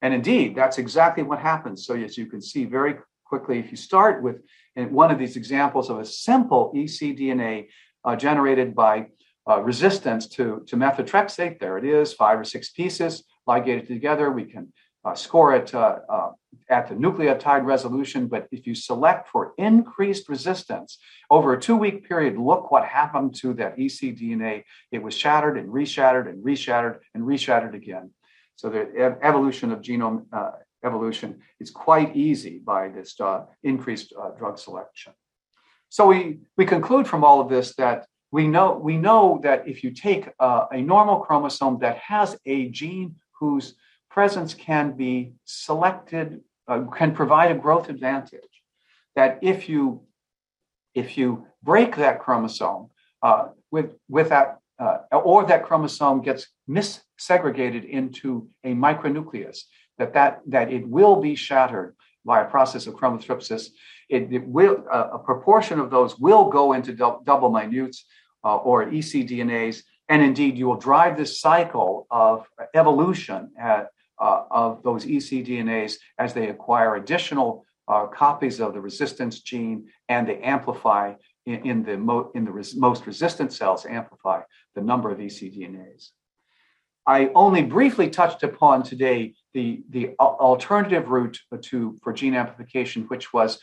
And 0.00 0.14
indeed, 0.14 0.54
that's 0.56 0.78
exactly 0.78 1.22
what 1.22 1.38
happens. 1.38 1.86
So 1.86 1.94
as 1.94 2.16
you 2.18 2.26
can 2.26 2.40
see 2.40 2.64
very 2.64 2.96
quickly, 3.24 3.58
if 3.58 3.70
you 3.70 3.76
start 3.76 4.22
with 4.22 4.42
one 4.74 5.10
of 5.10 5.18
these 5.18 5.36
examples 5.36 5.90
of 5.90 5.98
a 5.98 6.04
simple 6.04 6.72
ecDNA 6.74 7.68
uh, 8.04 8.16
generated 8.16 8.74
by 8.74 9.06
uh, 9.48 9.60
resistance 9.60 10.26
to, 10.28 10.62
to 10.66 10.76
methotrexate, 10.76 11.58
there 11.58 11.78
it 11.78 11.84
is, 11.84 12.12
five 12.12 12.38
or 12.38 12.44
six 12.44 12.70
pieces 12.70 13.24
ligated 13.46 13.86
together. 13.88 14.30
We 14.30 14.44
can 14.44 14.72
uh, 15.04 15.14
score 15.14 15.54
it 15.54 15.74
uh, 15.74 15.98
uh, 16.08 16.30
at 16.72 16.88
the 16.88 16.94
nucleotide 16.94 17.64
resolution, 17.64 18.26
but 18.26 18.48
if 18.50 18.66
you 18.66 18.74
select 18.74 19.28
for 19.28 19.52
increased 19.58 20.28
resistance 20.28 20.98
over 21.30 21.52
a 21.52 21.60
two 21.60 21.76
week 21.76 22.08
period, 22.08 22.38
look 22.38 22.70
what 22.72 22.84
happened 22.84 23.34
to 23.42 23.52
that 23.54 23.76
ecDNA. 23.76 24.64
It 24.90 25.02
was 25.02 25.14
shattered 25.14 25.56
and 25.58 25.68
reshattered 25.68 26.28
and 26.30 26.42
reshattered 26.42 26.98
and 27.14 27.22
reshattered 27.22 27.74
again. 27.74 28.10
So 28.56 28.70
the 28.70 29.18
evolution 29.22 29.70
of 29.70 29.80
genome 29.80 30.24
uh, 30.32 30.52
evolution 30.84 31.40
is 31.60 31.70
quite 31.70 32.16
easy 32.16 32.58
by 32.58 32.88
this 32.88 33.20
uh, 33.20 33.44
increased 33.62 34.12
uh, 34.20 34.30
drug 34.30 34.58
selection. 34.58 35.12
So 35.90 36.06
we, 36.06 36.38
we 36.56 36.64
conclude 36.64 37.06
from 37.06 37.22
all 37.22 37.40
of 37.40 37.48
this 37.50 37.74
that 37.76 38.06
we 38.30 38.48
know, 38.48 38.72
we 38.72 38.96
know 38.96 39.40
that 39.42 39.68
if 39.68 39.84
you 39.84 39.90
take 39.90 40.30
uh, 40.40 40.64
a 40.72 40.80
normal 40.80 41.20
chromosome 41.20 41.78
that 41.80 41.98
has 41.98 42.36
a 42.46 42.68
gene 42.68 43.16
whose 43.38 43.74
presence 44.10 44.54
can 44.54 44.92
be 44.92 45.32
selected, 45.44 46.40
uh, 46.68 46.82
can 46.96 47.14
provide 47.14 47.50
a 47.50 47.58
growth 47.58 47.88
advantage, 47.88 48.62
that 49.16 49.38
if 49.42 49.68
you 49.68 50.02
if 50.94 51.16
you 51.16 51.46
break 51.62 51.96
that 51.96 52.20
chromosome 52.20 52.90
uh, 53.22 53.48
with 53.70 53.94
with 54.08 54.28
that 54.28 54.58
uh, 54.78 54.98
or 55.12 55.44
that 55.46 55.64
chromosome 55.64 56.22
gets 56.22 56.48
missegregated 56.68 57.88
into 57.88 58.48
a 58.64 58.72
micronucleus, 58.74 59.58
that 59.98 60.12
that 60.14 60.40
that 60.46 60.72
it 60.72 60.86
will 60.88 61.16
be 61.16 61.34
shattered 61.34 61.94
by 62.24 62.40
a 62.40 62.50
process 62.50 62.86
of 62.86 62.94
chromothripsis. 62.94 63.68
It, 64.08 64.32
it 64.32 64.46
will 64.46 64.84
uh, 64.92 65.08
a 65.14 65.18
proportion 65.18 65.80
of 65.80 65.90
those 65.90 66.18
will 66.18 66.50
go 66.50 66.72
into 66.72 66.92
do- 66.92 67.20
double 67.24 67.50
minutes 67.50 68.04
uh, 68.44 68.56
or 68.56 68.86
ecDNAs, 68.86 69.82
and 70.08 70.22
indeed 70.22 70.56
you 70.58 70.66
will 70.66 70.76
drive 70.76 71.16
this 71.16 71.40
cycle 71.40 72.06
of 72.10 72.46
evolution 72.74 73.50
at, 73.58 73.88
uh, 74.22 74.44
of 74.50 74.82
those 74.82 75.04
ecDNAs 75.04 75.96
as 76.18 76.32
they 76.32 76.48
acquire 76.48 76.94
additional 76.94 77.66
uh, 77.88 78.06
copies 78.06 78.60
of 78.60 78.72
the 78.72 78.80
resistance 78.80 79.40
gene 79.40 79.88
and 80.08 80.26
they 80.28 80.38
amplify 80.38 81.12
in, 81.44 81.66
in 81.66 81.82
the, 81.82 81.96
mo- 81.98 82.30
in 82.34 82.44
the 82.44 82.52
res- 82.52 82.76
most 82.76 83.04
resistant 83.06 83.52
cells, 83.52 83.84
amplify 83.84 84.40
the 84.76 84.80
number 84.80 85.10
of 85.10 85.18
ecDNAs. 85.18 86.10
I 87.04 87.30
only 87.34 87.62
briefly 87.62 88.08
touched 88.08 88.44
upon 88.44 88.84
today 88.84 89.34
the, 89.54 89.82
the 89.90 90.10
alternative 90.20 91.08
route 91.08 91.38
to, 91.60 91.98
for 92.00 92.12
gene 92.12 92.34
amplification, 92.34 93.02
which 93.08 93.32
was 93.32 93.58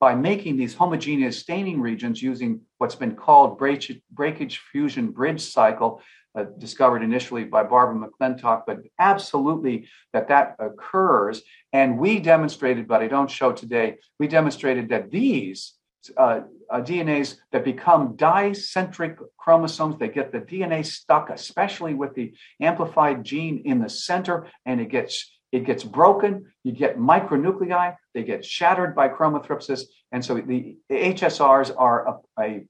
by 0.00 0.14
making 0.14 0.56
these 0.56 0.74
homogeneous 0.74 1.38
staining 1.38 1.80
regions 1.80 2.22
using 2.22 2.60
what's 2.78 2.94
been 2.94 3.16
called 3.16 3.58
breakage, 3.58 4.00
breakage 4.10 4.58
fusion 4.70 5.10
bridge 5.10 5.40
cycle, 5.40 6.02
uh, 6.36 6.44
discovered 6.58 7.02
initially 7.02 7.44
by 7.44 7.62
Barbara 7.62 8.08
McClintock, 8.08 8.62
but 8.66 8.78
absolutely 8.98 9.88
that 10.12 10.28
that 10.28 10.56
occurs. 10.58 11.42
And 11.72 11.98
we 11.98 12.18
demonstrated, 12.18 12.88
but 12.88 13.02
I 13.02 13.08
don't 13.08 13.30
show 13.30 13.52
today, 13.52 13.98
we 14.18 14.26
demonstrated 14.26 14.88
that 14.88 15.10
these 15.10 15.74
uh, 16.16 16.40
uh, 16.70 16.80
DNAs 16.80 17.36
that 17.52 17.64
become 17.64 18.16
dicentric 18.16 19.18
chromosomes, 19.38 19.98
they 19.98 20.08
get 20.08 20.32
the 20.32 20.40
DNA 20.40 20.84
stuck, 20.84 21.30
especially 21.30 21.94
with 21.94 22.14
the 22.14 22.34
amplified 22.60 23.24
gene 23.24 23.62
in 23.64 23.80
the 23.80 23.88
center, 23.88 24.48
and 24.66 24.80
it 24.80 24.90
gets 24.90 25.33
it 25.54 25.64
gets 25.64 25.84
broken. 25.84 26.52
You 26.64 26.72
get 26.72 26.98
micronuclei, 26.98 27.94
they 28.12 28.24
get 28.24 28.44
shattered 28.44 28.92
by 28.96 29.08
chromothripsis, 29.08 29.82
and 30.10 30.24
so 30.24 30.34
the 30.34 30.76
HSRs 30.90 31.72
are 31.78 32.08
a, 32.08 32.42
a 32.42 32.66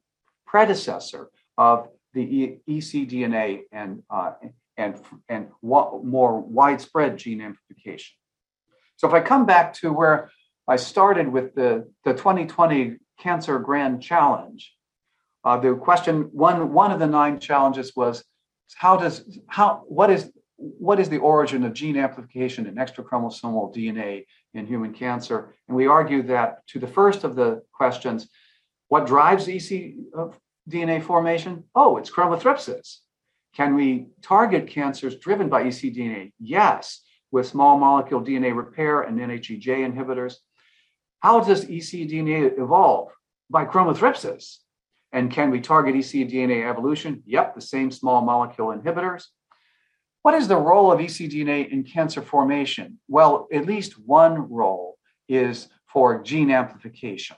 predecessor 0.46 1.30
of 1.56 1.88
the 2.12 2.58
ecDNA 2.68 3.62
and, 3.72 4.02
uh, 4.10 4.32
and, 4.76 5.00
and 5.30 5.48
more 5.62 6.38
widespread 6.40 7.16
gene 7.16 7.40
amplification. 7.40 8.16
So 8.96 9.08
if 9.08 9.14
I 9.14 9.20
come 9.20 9.46
back 9.46 9.72
to 9.74 9.90
where 9.90 10.30
I 10.68 10.76
started 10.76 11.26
with 11.26 11.54
the, 11.54 11.90
the 12.04 12.12
2020 12.12 12.98
Cancer 13.18 13.58
Grand 13.60 14.02
Challenge, 14.02 14.74
uh, 15.42 15.56
the 15.56 15.74
question 15.74 16.28
one 16.32 16.72
one 16.72 16.90
of 16.90 16.98
the 16.98 17.06
nine 17.06 17.38
challenges 17.38 17.92
was 17.94 18.24
how 18.76 18.96
does 18.96 19.38
how 19.46 19.84
what 19.86 20.10
is 20.10 20.30
what 20.78 21.00
is 21.00 21.08
the 21.08 21.18
origin 21.18 21.64
of 21.64 21.74
gene 21.74 21.96
amplification 21.96 22.66
in 22.66 22.76
extrachromosomal 22.76 23.74
DNA 23.74 24.24
in 24.54 24.66
human 24.66 24.92
cancer? 24.92 25.54
And 25.68 25.76
we 25.76 25.86
argue 25.86 26.22
that 26.24 26.66
to 26.68 26.78
the 26.78 26.86
first 26.86 27.24
of 27.24 27.34
the 27.34 27.62
questions, 27.72 28.28
what 28.88 29.06
drives 29.06 29.48
EC 29.48 29.94
uh, 30.16 30.28
DNA 30.68 31.02
formation? 31.02 31.64
Oh, 31.74 31.96
it's 31.96 32.10
chromothripsis. 32.10 32.98
Can 33.54 33.74
we 33.74 34.08
target 34.22 34.66
cancers 34.66 35.16
driven 35.16 35.48
by 35.48 35.64
ecDNA? 35.64 36.32
Yes, 36.40 37.02
with 37.30 37.46
small 37.46 37.78
molecule 37.78 38.22
DNA 38.22 38.54
repair 38.56 39.02
and 39.02 39.18
NHEJ 39.18 39.92
inhibitors. 39.92 40.36
How 41.20 41.40
does 41.40 41.66
ecDNA 41.66 42.58
evolve? 42.58 43.10
By 43.50 43.64
chromothripsis. 43.64 44.58
And 45.12 45.30
can 45.30 45.50
we 45.50 45.60
target 45.60 45.94
ecDNA 45.94 46.68
evolution? 46.68 47.22
Yep, 47.26 47.54
the 47.54 47.60
same 47.60 47.90
small 47.90 48.22
molecule 48.22 48.68
inhibitors. 48.68 49.26
What 50.24 50.32
is 50.32 50.48
the 50.48 50.56
role 50.56 50.90
of 50.90 51.00
ecDNA 51.00 51.68
in 51.70 51.84
cancer 51.84 52.22
formation? 52.22 52.98
Well, 53.08 53.46
at 53.52 53.66
least 53.66 53.98
one 53.98 54.50
role 54.50 54.96
is 55.28 55.68
for 55.86 56.22
gene 56.22 56.50
amplification. 56.50 57.36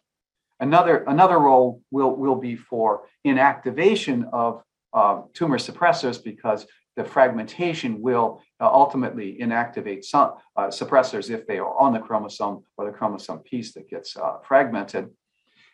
Another, 0.60 0.98
another 1.08 1.40
role 1.40 1.82
will, 1.90 2.14
will 2.14 2.36
be 2.36 2.54
for 2.54 3.08
inactivation 3.26 4.30
of 4.32 4.62
uh, 4.92 5.22
tumor 5.34 5.58
suppressors 5.58 6.22
because 6.22 6.64
the 6.94 7.02
fragmentation 7.04 8.00
will 8.00 8.40
uh, 8.60 8.72
ultimately 8.72 9.36
inactivate 9.40 10.04
some 10.04 10.34
uh, 10.56 10.68
suppressors 10.68 11.28
if 11.28 11.44
they 11.48 11.58
are 11.58 11.76
on 11.76 11.92
the 11.92 11.98
chromosome 11.98 12.62
or 12.76 12.86
the 12.86 12.96
chromosome 12.96 13.40
piece 13.40 13.74
that 13.74 13.90
gets 13.90 14.16
uh, 14.16 14.38
fragmented. 14.46 15.08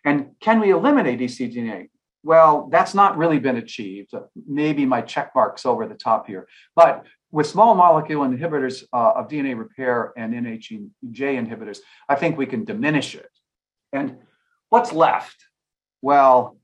And 0.07 0.31
can 0.40 0.61
we 0.61 0.70
eliminate 0.70 1.20
ecDNA? 1.20 1.90
Well, 2.22 2.68
that's 2.70 2.94
not 2.94 3.16
really 3.16 3.38
been 3.38 3.56
achieved. 3.56 4.14
Maybe 4.46 4.87
my 4.87 5.02
check 5.02 5.32
marks 5.35 5.66
over 5.66 5.87
the 5.87 5.94
top 5.94 6.26
here. 6.26 6.46
But 6.76 7.04
with 7.30 7.46
small 7.46 7.74
molecule 7.74 8.24
inhibitors 8.26 8.85
uh, 8.92 9.12
of 9.16 9.28
DNA 9.28 9.58
repair 9.58 10.12
and 10.16 10.32
NHEJ 10.32 10.90
inhibitors, 11.12 11.78
I 12.08 12.14
think 12.14 12.37
we 12.37 12.46
can 12.46 12.64
diminish 12.64 13.14
it. 13.14 13.30
And 13.92 14.18
What's 14.72 14.90
left? 14.90 15.37
Well, 16.00 16.56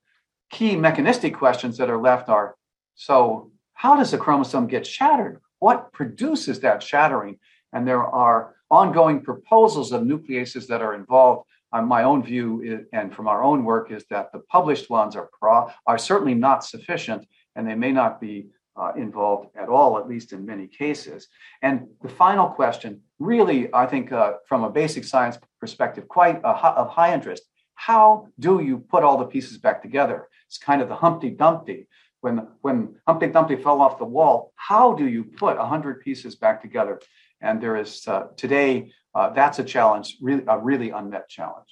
key 0.49 0.77
mechanistic 0.77 1.37
questions 1.37 1.77
that 1.77 1.91
are 1.91 2.01
left 2.01 2.31
are 2.31 2.57
so, 2.95 3.53
how 3.75 3.97
does 3.97 4.15
a 4.15 4.19
chromosome 4.19 4.67
get 4.67 4.87
shattered? 4.87 5.43
What 5.59 5.93
produces 5.93 6.61
that 6.61 6.83
shattering? 6.83 7.39
And 7.75 7.87
there 7.87 8.03
are 8.03 8.55
ongoing 8.71 9.21
proposals 9.21 9.93
of 9.93 10.05
nucleases 10.05 10.69
that 10.69 10.81
are 10.81 10.95
involved. 10.95 11.47
Uh, 11.73 11.83
my 11.83 12.03
own 12.03 12.23
view 12.23 12.63
is, 12.63 12.87
and 12.93 13.15
from 13.15 13.29
our 13.29 13.43
own 13.43 13.65
work 13.65 13.91
is 13.91 14.05
that 14.11 14.33
the 14.33 14.41
published 14.41 14.89
ones 14.89 15.17
are 15.17 15.29
pro, 15.39 15.69
are 15.87 15.99
certainly 15.99 16.35
not 16.35 16.65
sufficient, 16.65 17.27
and 17.57 17.69
they 17.69 17.75
may 17.75 17.93
not 17.93 18.21
be 18.21 18.49
uh, 18.77 18.93
involved 18.97 19.49
at 19.57 19.69
all, 19.69 19.99
at 19.99 20.09
least 20.09 20.33
in 20.33 20.47
many 20.47 20.67
cases. 20.67 21.29
And 21.63 21.89
the 22.03 22.09
final 22.09 22.49
question, 22.49 23.01
really, 23.19 23.73
I 23.75 23.87
think, 23.87 24.13
uh, 24.13 24.35
from 24.49 24.65
a 24.65 24.71
basic 24.71 25.05
science 25.05 25.39
perspective, 25.61 26.07
quite 26.09 26.43
of 26.45 26.89
high 26.89 27.13
interest, 27.13 27.43
how 27.75 28.29
do 28.39 28.61
you 28.61 28.79
put 28.79 29.03
all 29.03 29.19
the 29.19 29.25
pieces 29.25 29.59
back 29.59 29.83
together? 29.83 30.29
It's 30.47 30.59
kind 30.59 30.81
of 30.81 30.89
the 30.89 30.97
Humpty 30.97 31.31
Dumpty. 31.31 31.89
When, 32.21 32.49
when 32.63 32.97
Humpty 33.07 33.29
Dumpty 33.29 33.57
fell 33.57 33.81
off 33.81 33.99
the 33.99 34.05
wall, 34.05 34.53
how 34.57 34.95
do 34.95 35.07
you 35.07 35.25
put 35.25 35.57
100 35.57 36.01
pieces 36.01 36.35
back 36.35 36.61
together? 36.61 37.01
And 37.41 37.61
there 37.61 37.77
is 37.77 38.07
uh, 38.07 38.29
today, 38.37 38.93
uh, 39.15 39.31
that's 39.31 39.59
a 39.59 39.65
challenge, 39.65 40.17
really, 40.21 40.45
a 40.47 40.59
really 40.59 40.91
unmet 40.91 41.29
challenge. 41.29 41.69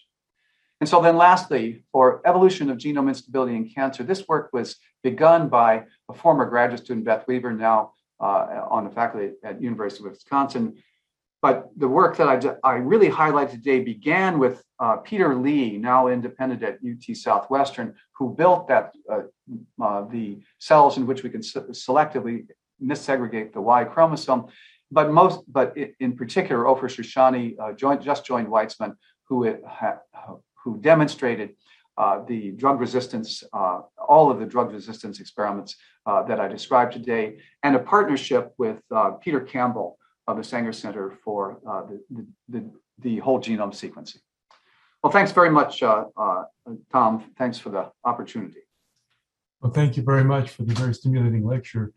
And 0.81 0.89
so 0.89 1.01
then 1.01 1.17
lastly, 1.17 1.85
for 1.91 2.21
evolution 2.27 2.71
of 2.71 2.77
genome 2.79 3.09
instability 3.09 3.57
in 3.57 3.69
cancer, 3.69 4.03
this 4.03 4.29
work 4.29 4.51
was 4.53 4.77
begun 5.03 5.49
by 5.49 5.85
a 6.09 6.15
former 6.15 6.45
graduate 6.47 6.85
student, 6.85 7.07
Beth 7.07 7.27
Weaver, 7.27 7.53
now 7.53 7.93
uh, 8.21 8.67
on 8.71 8.85
the 8.85 8.91
faculty 8.91 9.33
at 9.43 9.61
University 9.63 10.05
of 10.05 10.13
Wisconsin, 10.13 10.77
but 11.43 11.69
the 11.77 11.89
work 11.89 12.17
that 12.17 12.59
I, 12.65 12.69
I 12.69 12.75
really 12.77 13.09
highlight 13.09 13.51
today 13.51 13.81
began 13.81 14.39
with 14.39 14.65
uh, 14.81 14.97
Peter 14.97 15.35
Lee, 15.35 15.77
now 15.77 16.09
independent 16.09 16.63
at 16.63 16.79
UT 16.85 17.17
Southwestern, 17.17 17.95
who 18.19 18.35
built 18.35 18.69
that 18.69 18.93
uh, 19.11 19.21
uh, 19.81 20.09
the 20.09 20.41
cells 20.59 20.97
in 20.97 21.07
which 21.07 21.23
we 21.23 21.31
can 21.31 21.43
selectively 21.43 22.47
missegregate 22.83 23.53
the 23.53 23.61
Y 23.61 23.85
chromosome. 23.85 24.47
But 24.91 25.11
most, 25.11 25.41
but 25.49 25.77
in 25.99 26.17
particular, 26.17 26.67
Ofer 26.69 26.89
Shoshani 26.89 27.57
uh, 27.61 27.73
joined, 27.73 28.03
just 28.03 28.25
joined 28.25 28.49
Weizmann, 28.49 28.95
who 29.29 29.57
who 30.63 30.79
demonstrated 30.81 31.57
uh, 31.99 32.23
the 32.27 32.53
drug 32.53 32.79
resistance, 32.79 33.43
uh, 33.53 33.81
all 33.97 34.31
of 34.31 34.39
the 34.39 34.47
drug 34.47 34.73
resistance 34.73 35.19
experiments 35.19 35.77
that 36.07 36.39
I 36.39 36.47
described 36.47 36.93
today, 36.93 37.39
and 37.65 37.75
a 37.75 37.81
partnership 37.81 38.53
with 38.59 38.79
Peter 39.23 39.41
Campbell 39.41 39.99
of 40.27 40.37
the 40.37 40.45
Sanger 40.45 40.73
Center 40.73 41.19
for 41.25 41.61
uh, 41.69 41.83
the, 42.11 42.27
the, 42.49 42.71
the, 42.99 43.19
whole 43.19 43.41
genome 43.41 43.73
sequencing. 43.73 44.19
Well, 45.03 45.13
thanks 45.13 45.33
very 45.33 45.51
much, 45.51 45.83
uh, 45.83 46.07
uh, 46.17 46.45
Tom. 46.93 47.33
Thanks 47.39 47.59
for 47.59 47.71
the 47.71 47.91
opportunity. 48.05 48.61
Well, 49.61 49.73
thank 49.73 49.97
you 49.97 50.03
very 50.03 50.25
much 50.25 50.51
for 50.51 50.65
the 50.65 50.75
very 50.75 50.95
stimulating 50.95 51.47
lecture. 51.47 51.93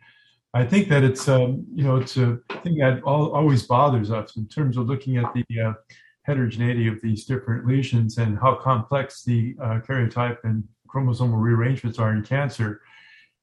I 0.53 0.65
think 0.65 0.89
that 0.89 1.03
it's 1.03 1.27
um, 1.27 1.65
you 1.73 1.83
know 1.83 1.97
it's 1.97 2.17
a 2.17 2.39
thing 2.63 2.77
that 2.77 3.01
always 3.03 3.63
bothers 3.63 4.09
us 4.09 4.35
in 4.35 4.47
terms 4.47 4.77
of 4.77 4.87
looking 4.87 5.17
at 5.17 5.31
the 5.33 5.45
uh, 5.61 5.73
heterogeneity 6.23 6.87
of 6.87 6.99
these 7.01 7.25
different 7.25 7.67
lesions 7.67 8.17
and 8.17 8.37
how 8.37 8.55
complex 8.55 9.23
the 9.23 9.55
uh, 9.61 9.79
karyotype 9.87 10.37
and 10.43 10.63
chromosomal 10.87 11.39
rearrangements 11.39 11.99
are 11.99 12.13
in 12.13 12.23
cancer. 12.23 12.81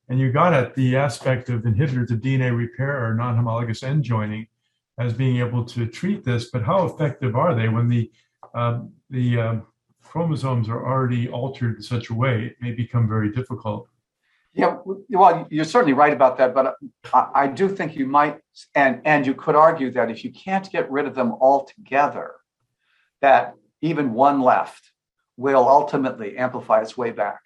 And 0.08 0.18
you 0.18 0.32
got 0.32 0.52
at 0.52 0.74
the 0.74 0.96
aspect 0.96 1.48
of 1.48 1.62
inhibitors 1.62 2.10
of 2.10 2.20
DNA 2.20 2.56
repair 2.56 3.04
or 3.04 3.14
non-homologous 3.14 3.82
end 3.82 4.04
joining, 4.04 4.46
as 4.98 5.12
being 5.12 5.38
able 5.38 5.64
to 5.64 5.86
treat 5.86 6.24
this, 6.24 6.50
but 6.50 6.62
how 6.62 6.86
effective 6.86 7.36
are 7.36 7.54
they 7.54 7.68
when 7.68 7.88
the 7.88 8.10
um, 8.54 8.92
the 9.10 9.38
um, 9.38 9.66
chromosomes 10.02 10.68
are 10.68 10.86
already 10.86 11.28
altered 11.28 11.76
in 11.76 11.82
such 11.82 12.10
a 12.10 12.14
way? 12.14 12.46
It 12.46 12.56
may 12.60 12.72
become 12.72 13.08
very 13.08 13.30
difficult. 13.30 13.88
Yeah, 14.56 14.78
well, 15.10 15.46
you're 15.50 15.66
certainly 15.66 15.92
right 15.92 16.14
about 16.14 16.38
that, 16.38 16.54
but 16.54 16.76
I, 17.12 17.28
I 17.34 17.46
do 17.46 17.68
think 17.68 17.94
you 17.94 18.06
might, 18.06 18.38
and 18.74 19.02
and 19.04 19.26
you 19.26 19.34
could 19.34 19.54
argue 19.54 19.90
that 19.90 20.10
if 20.10 20.24
you 20.24 20.32
can't 20.32 20.70
get 20.72 20.90
rid 20.90 21.06
of 21.06 21.14
them 21.14 21.32
altogether, 21.32 22.36
that 23.20 23.54
even 23.82 24.14
one 24.14 24.40
left 24.40 24.92
will 25.36 25.68
ultimately 25.68 26.38
amplify 26.38 26.80
its 26.80 26.96
way 26.96 27.10
back, 27.10 27.40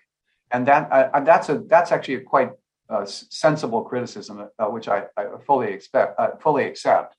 and 0.53 0.69
that 0.69 0.89
uh, 0.93 1.19
that's 1.21 1.49
a 1.49 1.59
that's 1.67 1.91
actually 1.91 2.15
a 2.15 2.21
quite 2.21 2.53
uh, 2.89 3.05
sensible 3.05 3.83
criticism, 3.83 4.49
uh, 4.61 4.67
which 4.67 4.87
I, 4.87 5.07
I 5.17 5.27
fully 5.45 5.73
expect 5.73 6.19
uh, 6.21 6.37
fully 6.41 6.65
accept. 6.65 7.17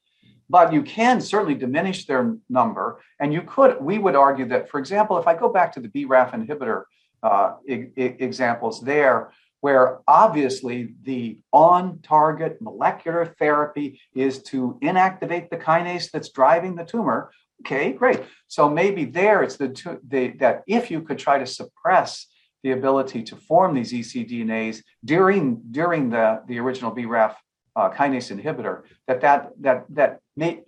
But 0.50 0.72
you 0.72 0.84
can 0.84 1.20
certainly 1.20 1.56
diminish 1.56 2.06
their 2.06 2.38
number, 2.50 3.02
and 3.20 3.34
you 3.34 3.42
could. 3.42 3.82
We 3.82 3.98
would 3.98 4.16
argue 4.16 4.48
that, 4.48 4.70
for 4.70 4.80
example, 4.80 5.18
if 5.18 5.28
I 5.28 5.36
go 5.36 5.50
back 5.52 5.74
to 5.74 5.82
the 5.82 5.90
BRAF 5.90 6.32
inhibitor 6.32 6.84
uh, 7.24 7.56
e- 7.68 7.92
examples 7.98 8.82
there, 8.82 9.32
where 9.62 10.00
obviously 10.08 10.94
the 11.04 11.40
on-target 11.54 12.62
molecular 12.62 13.26
therapy 13.40 14.02
is 14.16 14.44
to 14.44 14.78
inactivate 14.84 15.50
the 15.50 15.58
kinase 15.58 16.12
that's 16.12 16.30
driving 16.30 16.76
the 16.76 16.84
tumor. 16.84 17.32
Okay, 17.62 17.94
great. 17.94 18.22
So 18.48 18.70
maybe 18.70 19.06
there 19.06 19.44
it's 19.44 19.58
the, 19.58 20.00
the 20.08 20.30
that 20.40 20.64
if 20.68 20.92
you 20.92 21.02
could 21.02 21.20
try 21.20 21.38
to 21.38 21.46
suppress 21.46 22.28
the 22.64 22.72
ability 22.72 23.24
to 23.24 23.36
form 23.36 23.74
these 23.76 23.94
ecDNAs 23.94 24.82
during 25.06 25.62
during 25.70 26.10
the 26.10 26.42
the 26.48 26.60
original 26.60 26.92
BRAF 26.92 27.36
uh, 27.76 27.90
kinase 27.92 28.36
inhibitor, 28.36 28.82
that 29.08 29.22
that 29.22 29.52
that 29.60 29.86
that 29.90 30.20
may, 30.36 30.62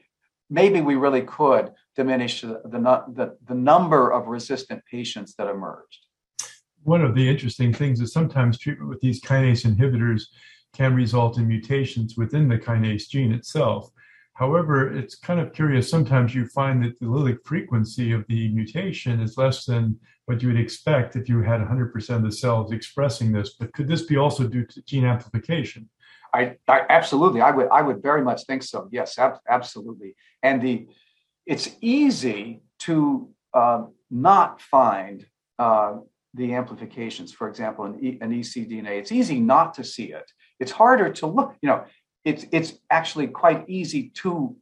maybe 0.51 0.82
we 0.82 0.95
really 0.95 1.23
could 1.23 1.71
diminish 1.95 2.41
the, 2.41 2.62
the 2.63 3.38
the 3.43 3.56
number 3.56 4.12
of 4.12 4.27
resistant 4.27 4.84
patients 4.86 5.34
that 5.38 5.47
emerged. 5.47 6.06
One 6.84 7.02
of 7.02 7.15
the 7.15 7.28
interesting 7.30 7.74
things 7.74 8.02
is 8.02 8.12
sometimes 8.12 8.58
treatment 8.58 8.89
with 8.89 9.02
these 9.02 9.22
kinase 9.22 9.65
inhibitors 9.65 10.24
can 10.74 10.96
result 10.96 11.38
in 11.38 11.48
mutations 11.48 12.17
within 12.17 12.48
the 12.48 12.58
kinase 12.58 13.08
gene 13.08 13.32
itself. 13.32 13.89
However, 14.34 14.91
it's 14.91 15.15
kind 15.15 15.39
of 15.39 15.54
curious. 15.54 15.89
Sometimes 15.89 16.34
you 16.34 16.48
find 16.48 16.84
that 16.84 17.00
the 17.00 17.06
allelic 17.06 17.38
frequency 17.46 18.12
of 18.12 18.26
the 18.28 18.50
mutation 18.50 19.22
is 19.22 19.38
less 19.38 19.65
than 19.65 20.00
what 20.26 20.41
you 20.41 20.48
would 20.48 20.60
expect 20.60 21.15
if 21.15 21.30
you 21.30 21.41
had 21.41 21.62
100% 21.62 22.10
of 22.15 22.24
the 22.24 22.32
cells 22.32 22.72
expressing 22.72 23.32
this. 23.32 23.56
But 23.60 23.74
could 23.74 23.88
this 23.88 24.04
be 24.04 24.17
also 24.17 24.48
due 24.48 24.65
to 24.65 24.82
gene 24.84 25.06
amplification? 25.06 25.89
I, 26.34 26.58
I 26.67 26.82
absolutely, 26.89 27.41
I 27.41 27.52
would, 27.52 27.67
I 27.69 27.84
would 27.84 28.02
very 28.02 28.24
much 28.24 28.46
think 28.46 28.63
so. 28.63 28.89
Yes, 28.91 29.19
ab- 29.19 29.39
absolutely. 29.48 30.15
And 30.41 30.62
the, 30.62 30.88
it's 31.46 31.69
easy 31.80 32.63
to 32.80 33.30
uh, 33.54 33.84
not 34.10 34.62
find 34.62 35.28
uh, 35.60 35.98
the 36.34 36.54
amplifications. 36.54 37.32
For 37.32 37.48
example, 37.48 37.86
in 37.86 38.04
e, 38.04 38.17
an 38.22 38.32
ecDNA, 38.32 39.00
it's 39.00 39.12
easy 39.12 39.39
not 39.39 39.74
to 39.76 39.84
see 39.84 40.12
it. 40.12 40.32
It's 40.60 40.72
harder 40.72 41.12
to 41.13 41.28
look. 41.28 41.56
You 41.62 41.69
know, 41.69 41.86
it's 42.26 42.46
it's 42.52 42.74
actually 42.89 43.28
quite 43.28 43.65
easy 43.67 44.10
to 44.22 44.56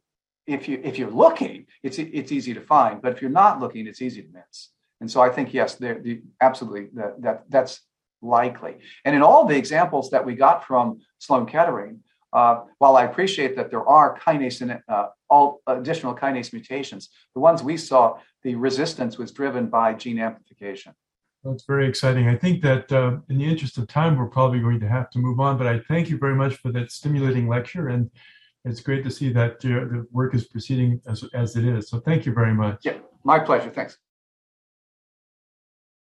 if 0.46 0.68
you 0.68 0.80
if 0.82 0.98
you're 0.98 1.10
looking, 1.10 1.66
it's 1.82 1.98
it's 1.98 2.32
easy 2.32 2.54
to 2.54 2.60
find. 2.60 3.00
But 3.00 3.12
if 3.12 3.22
you're 3.22 3.30
not 3.30 3.60
looking, 3.60 3.86
it's 3.86 4.02
easy 4.02 4.22
to 4.22 4.28
miss. 4.32 4.70
And 5.00 5.10
so 5.10 5.20
I 5.20 5.30
think 5.30 5.52
yes, 5.52 5.76
there 5.76 6.00
the, 6.00 6.22
absolutely 6.40 6.88
that, 6.94 7.22
that 7.22 7.44
that's 7.48 7.80
likely. 8.20 8.78
And 9.04 9.16
in 9.16 9.22
all 9.22 9.46
the 9.46 9.56
examples 9.56 10.10
that 10.10 10.24
we 10.24 10.34
got 10.34 10.64
from 10.64 11.00
Sloan 11.18 11.46
Kettering, 11.46 12.00
uh, 12.32 12.62
while 12.78 12.96
I 12.96 13.04
appreciate 13.04 13.56
that 13.56 13.70
there 13.70 13.86
are 13.86 14.18
kinase 14.18 14.62
and 14.62 14.80
uh, 14.88 15.08
all 15.28 15.60
additional 15.66 16.14
kinase 16.14 16.52
mutations, 16.52 17.08
the 17.34 17.40
ones 17.40 17.62
we 17.62 17.76
saw, 17.76 18.18
the 18.42 18.54
resistance 18.54 19.18
was 19.18 19.32
driven 19.32 19.66
by 19.66 19.94
gene 19.94 20.18
amplification. 20.18 20.94
That's 21.44 21.64
very 21.64 21.88
exciting. 21.88 22.28
I 22.28 22.36
think 22.36 22.62
that 22.62 22.92
uh, 22.92 23.16
in 23.28 23.38
the 23.38 23.44
interest 23.44 23.76
of 23.76 23.88
time, 23.88 24.16
we're 24.16 24.26
probably 24.26 24.60
going 24.60 24.78
to 24.80 24.88
have 24.88 25.10
to 25.10 25.18
move 25.18 25.40
on, 25.40 25.58
but 25.58 25.66
I 25.66 25.80
thank 25.88 26.08
you 26.08 26.16
very 26.16 26.36
much 26.36 26.56
for 26.56 26.70
that 26.72 26.92
stimulating 26.92 27.48
lecture. 27.48 27.88
And 27.88 28.10
it's 28.64 28.80
great 28.80 29.02
to 29.04 29.10
see 29.10 29.32
that 29.32 29.56
uh, 29.64 29.90
the 29.90 30.06
work 30.12 30.34
is 30.34 30.46
proceeding 30.46 31.00
as, 31.08 31.24
as 31.34 31.56
it 31.56 31.64
is. 31.64 31.88
So 31.88 31.98
thank 31.98 32.26
you 32.26 32.32
very 32.32 32.54
much. 32.54 32.80
Yeah, 32.84 32.98
my 33.24 33.40
pleasure. 33.40 33.70
Thanks. 33.70 33.98